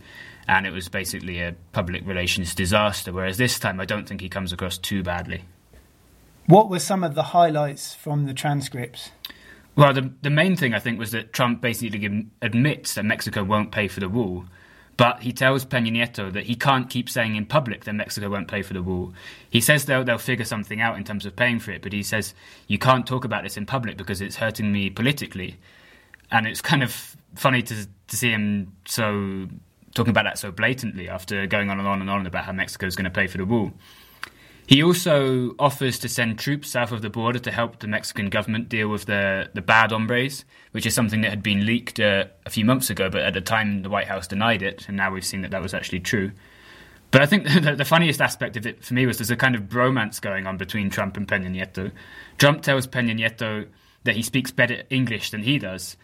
and 0.48 0.68
it 0.68 0.72
was 0.72 0.89
basically 0.89 1.39
a 1.39 1.56
public 1.72 2.06
relations 2.06 2.54
disaster. 2.54 3.13
Whereas 3.13 3.38
this 3.38 3.58
time 3.58 3.80
I 3.80 3.86
don't 3.86 4.08
think 4.08 4.20
he 4.20 4.28
comes 4.28 4.52
across 4.52 4.78
too 4.78 5.04
badly. 5.04 5.46
What 6.48 6.70
were 6.70 6.80
some 6.80 7.04
of 7.04 7.15
the 7.15 7.24
highlights 7.24 7.96
from 7.96 8.26
the 8.26 8.34
transcripts? 8.34 9.12
Well, 9.78 9.94
the, 9.94 10.12
the 10.22 10.30
main 10.30 10.58
thing 10.58 10.74
I 10.74 10.80
think 10.80 11.00
was 11.00 11.12
that 11.12 11.32
Trump 11.32 11.62
basically 11.62 12.28
admits 12.41 12.96
that 12.96 13.04
Mexico 13.04 13.44
won't 13.44 13.72
pay 13.72 13.88
for 13.88 14.02
the 14.02 14.10
wall 14.10 14.46
but 14.98 15.22
he 15.24 15.34
tells 15.34 15.66
Peña 15.66 15.92
Nieto 15.92 16.32
that 16.32 16.46
he 16.46 16.56
can't 16.56 16.90
keep 16.90 17.10
saying 17.10 17.36
in 17.36 17.46
public 17.46 17.84
that 17.84 17.94
Mexico 17.94 18.30
won't 18.30 18.48
pay 18.48 18.62
for 18.62 18.74
the 18.74 18.82
wall. 18.82 19.14
He 19.50 19.60
says 19.60 19.86
they'll, 19.86 20.04
they'll 20.04 20.18
figure 20.18 20.46
something 20.46 20.80
out 20.80 20.98
in 20.98 21.04
terms 21.04 21.26
of 21.26 21.36
paying 21.36 21.60
for 21.60 21.72
it, 21.72 21.82
but 21.82 21.92
he 21.92 22.02
says, 22.02 22.34
you 22.68 22.78
can't 22.78 23.06
talk 23.06 23.26
about 23.26 23.44
this 23.44 23.58
in 23.58 23.66
public 23.66 23.98
because 23.98 24.22
it's 24.22 24.38
hurting 24.38 24.72
me 24.72 24.90
politically. 24.90 25.58
And 26.32 26.48
it's 26.48 26.62
kind 26.62 26.82
of 26.82 27.16
funny 27.36 27.62
to, 27.64 27.88
to 28.08 28.16
see 28.16 28.30
him 28.30 28.74
so 28.86 29.48
talking 29.94 30.12
about 30.12 30.24
that 30.24 30.38
so 30.38 30.52
blatantly 30.52 31.10
after 31.10 31.48
going 31.48 31.70
on 31.70 31.80
and 31.80 31.88
on 31.88 32.02
and 32.02 32.10
on 32.10 32.26
about 32.28 32.46
how 32.46 32.52
Mexico 32.52 32.86
is 32.86 32.96
going 32.96 33.06
to 33.06 33.10
pay 33.10 33.28
for 33.28 33.38
the 33.38 33.46
wall. 33.46 33.72
He 34.67 34.82
also 34.82 35.54
offers 35.60 35.99
to 35.99 36.10
send 36.10 36.39
troops 36.39 36.71
south 36.71 36.91
of 36.91 37.04
the 37.04 37.10
border 37.10 37.38
to 37.39 37.51
help 37.51 37.80
the 37.80 37.88
Mexican 37.88 38.30
government 38.30 38.67
deal 38.67 38.88
with 38.88 39.06
the, 39.06 39.49
the 39.54 39.62
bad 39.62 39.91
hombres, 39.91 40.43
which 40.71 40.88
is 40.88 40.95
something 40.95 41.21
that 41.21 41.30
had 41.30 41.43
been 41.43 41.67
leaked 41.67 41.99
uh, 41.99 42.25
a 42.45 42.49
few 42.49 42.65
months 42.65 42.89
ago, 42.89 43.10
but 43.10 43.21
at 43.21 43.36
the 43.36 43.41
time 43.41 43.84
the 43.84 43.89
White 43.89 44.08
House 44.08 44.28
denied 44.28 44.63
it, 44.63 44.88
and 44.88 44.97
now 44.97 45.12
we've 45.12 45.25
seen 45.25 45.41
that 45.41 45.51
that 45.51 45.62
was 45.62 45.75
actually 45.75 45.99
true. 45.99 46.32
But 47.12 47.21
I 47.21 47.28
think 47.28 47.43
the, 47.63 47.75
the 47.75 47.86
funniest 47.86 48.21
aspect 48.21 48.58
of 48.58 48.65
it 48.65 48.84
for 48.84 48.95
me 48.95 49.06
was 49.06 49.19
there's 49.19 49.30
a 49.30 49.36
kind 49.36 49.54
of 49.54 49.63
bromance 49.63 50.19
going 50.19 50.47
on 50.47 50.58
between 50.58 50.89
Trump 50.89 51.15
and 51.15 51.28
Peña 51.28 51.49
Nieto. 51.49 51.91
Trump 52.39 52.63
tells 52.63 52.88
Peña 52.88 53.15
Nieto 53.15 53.67
that 54.04 54.15
he 54.15 54.23
speaks 54.23 54.51
better 54.51 54.84
English 54.89 55.30
than 55.30 55.43
he 55.43 55.60
does, 55.60 55.95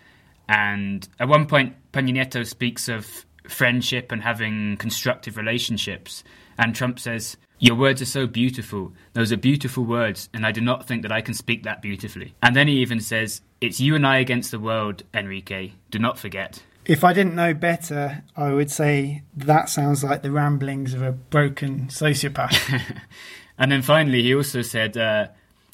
and 0.48 1.10
at 1.20 1.28
one 1.28 1.48
point 1.48 1.76
Peña 1.94 2.14
Nieto 2.16 2.46
speaks 2.46 2.88
of 2.88 3.26
friendship 3.48 4.12
and 4.12 4.22
having 4.22 4.78
constructive 4.78 5.36
relationships, 5.36 6.24
and 6.60 6.76
Trump 6.76 7.00
says, 7.00 7.38
your 7.62 7.76
words 7.76 8.02
are 8.02 8.06
so 8.06 8.26
beautiful. 8.26 8.92
Those 9.14 9.32
are 9.32 9.38
beautiful 9.38 9.84
words, 9.84 10.30
and 10.34 10.48
I 10.48 10.52
do 10.52 10.62
not 10.62 10.88
think 10.88 11.04
that 11.04 11.12
I 11.12 11.22
can 11.22 11.36
speak 11.36 11.62
that 11.64 11.80
beautifully. 11.80 12.34
And 12.42 12.56
then 12.56 12.68
he 12.68 12.82
even 12.82 13.00
says, 13.00 13.42
It's 13.62 13.80
you 13.80 13.96
and 13.96 14.06
I 14.06 14.18
against 14.18 14.50
the 14.50 14.60
world, 14.60 15.04
Enrique. 15.14 15.74
Do 15.92 16.00
not 16.00 16.18
forget. 16.18 16.64
If 16.86 17.04
I 17.04 17.14
didn't 17.14 17.36
know 17.36 17.54
better, 17.54 18.24
I 18.36 18.52
would 18.52 18.72
say 18.72 19.22
that 19.38 19.70
sounds 19.70 20.04
like 20.04 20.24
the 20.24 20.32
ramblings 20.32 20.96
of 20.96 21.04
a 21.04 21.12
broken 21.12 21.86
sociopath. 21.88 22.98
and 23.60 23.72
then 23.72 23.84
finally, 23.84 24.24
he 24.24 24.34
also 24.34 24.64
said, 24.64 24.98
uh, 24.98 25.28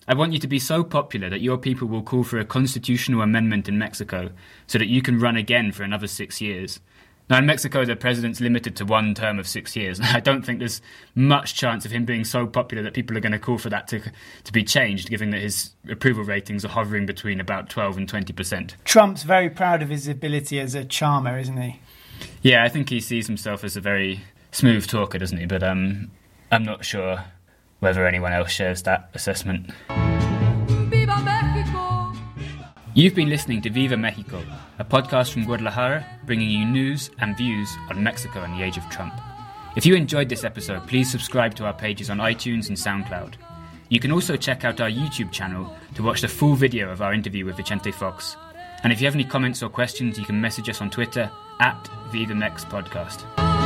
I 0.10 0.14
want 0.14 0.34
you 0.34 0.40
to 0.40 0.48
be 0.48 0.60
so 0.60 0.84
popular 0.84 1.30
that 1.30 1.40
your 1.40 1.58
people 1.58 1.88
will 1.88 2.04
call 2.04 2.26
for 2.26 2.38
a 2.38 2.46
constitutional 2.46 3.22
amendment 3.22 3.70
in 3.70 3.78
Mexico 3.78 4.32
so 4.68 4.78
that 4.78 4.90
you 4.90 5.02
can 5.02 5.20
run 5.20 5.38
again 5.38 5.72
for 5.72 5.84
another 5.84 6.08
six 6.08 6.42
years. 6.42 6.82
Now, 7.30 7.40
in 7.40 7.46
Mexico, 7.46 7.84
the 7.84 7.96
president's 7.96 8.40
limited 8.40 8.76
to 8.78 8.86
one 8.86 9.14
term 9.14 9.38
of 9.38 9.48
six 9.48 9.76
years. 9.76 10.00
I 10.04 10.20
don't 10.20 10.46
think 10.46 10.60
there's 10.60 10.82
much 11.16 11.56
chance 11.56 11.86
of 11.86 11.92
him 11.92 12.06
being 12.06 12.24
so 12.24 12.48
popular 12.48 12.84
that 12.84 12.94
people 12.94 13.18
are 13.18 13.22
going 13.22 13.34
to 13.34 13.40
call 13.40 13.58
for 13.58 13.70
that 13.70 13.88
to, 13.90 14.02
to 14.44 14.54
be 14.54 14.64
changed, 14.64 15.10
given 15.10 15.32
that 15.32 15.42
his 15.42 15.72
approval 15.90 16.24
ratings 16.24 16.64
are 16.64 16.70
hovering 16.70 17.06
between 17.06 17.40
about 17.40 17.70
12 17.70 17.98
and 17.98 18.12
20%. 18.12 18.74
Trump's 18.86 19.24
very 19.24 19.50
proud 19.50 19.82
of 19.82 19.90
his 19.90 20.08
ability 20.08 20.60
as 20.60 20.74
a 20.74 20.86
charmer, 20.86 21.38
isn't 21.38 21.58
he? 21.58 21.80
Yeah, 22.42 22.64
I 22.64 22.70
think 22.70 22.90
he 22.90 23.00
sees 23.00 23.28
himself 23.28 23.64
as 23.64 23.76
a 23.76 23.82
very 23.82 24.22
smooth 24.52 24.88
talker, 24.88 25.18
doesn't 25.18 25.38
he? 25.38 25.46
But 25.46 25.64
um, 25.64 26.12
I'm 26.52 26.64
not 26.64 26.86
sure 26.86 27.26
whether 27.80 28.08
anyone 28.08 28.34
else 28.34 28.52
shares 28.52 28.84
that 28.84 29.10
assessment. 29.14 29.70
You've 32.98 33.14
been 33.14 33.30
listening 33.30 33.62
to 33.62 33.70
Viva 33.70 33.96
Mexico, 33.96 34.44
a 34.80 34.84
podcast 34.84 35.32
from 35.32 35.46
Guadalajara 35.46 36.04
bringing 36.26 36.50
you 36.50 36.66
news 36.66 37.12
and 37.20 37.38
views 37.38 37.70
on 37.92 38.02
Mexico 38.02 38.42
and 38.42 38.56
the 38.56 38.64
age 38.64 38.76
of 38.76 38.90
Trump. 38.90 39.14
If 39.76 39.86
you 39.86 39.94
enjoyed 39.94 40.30
this 40.30 40.44
episode, 40.44 40.88
please 40.88 41.12
subscribe 41.12 41.54
to 41.58 41.66
our 41.66 41.76
pages 41.76 42.10
on 42.10 42.18
iTunes 42.18 42.70
and 42.70 42.76
SoundCloud. 42.76 43.36
You 43.90 44.00
can 44.00 44.12
also 44.12 44.36
check 44.36 44.66
out 44.66 44.82
our 44.82 44.90
YouTube 44.90 45.32
channel 45.32 45.72
to 45.94 46.02
watch 46.02 46.22
the 46.22 46.28
full 46.28 46.56
video 46.56 46.90
of 46.90 47.04
our 47.04 47.14
interview 47.14 47.46
with 47.46 47.58
Vicente 47.58 47.92
Fox. 47.92 48.36
And 48.82 48.92
if 48.92 49.00
you 49.00 49.06
have 49.06 49.14
any 49.14 49.26
comments 49.26 49.62
or 49.62 49.70
questions, 49.70 50.18
you 50.18 50.26
can 50.26 50.42
message 50.42 50.68
us 50.68 50.82
on 50.82 50.90
Twitter 50.90 51.30
at 51.60 51.84
VivaMex 52.10 52.66
Podcast. 52.66 53.57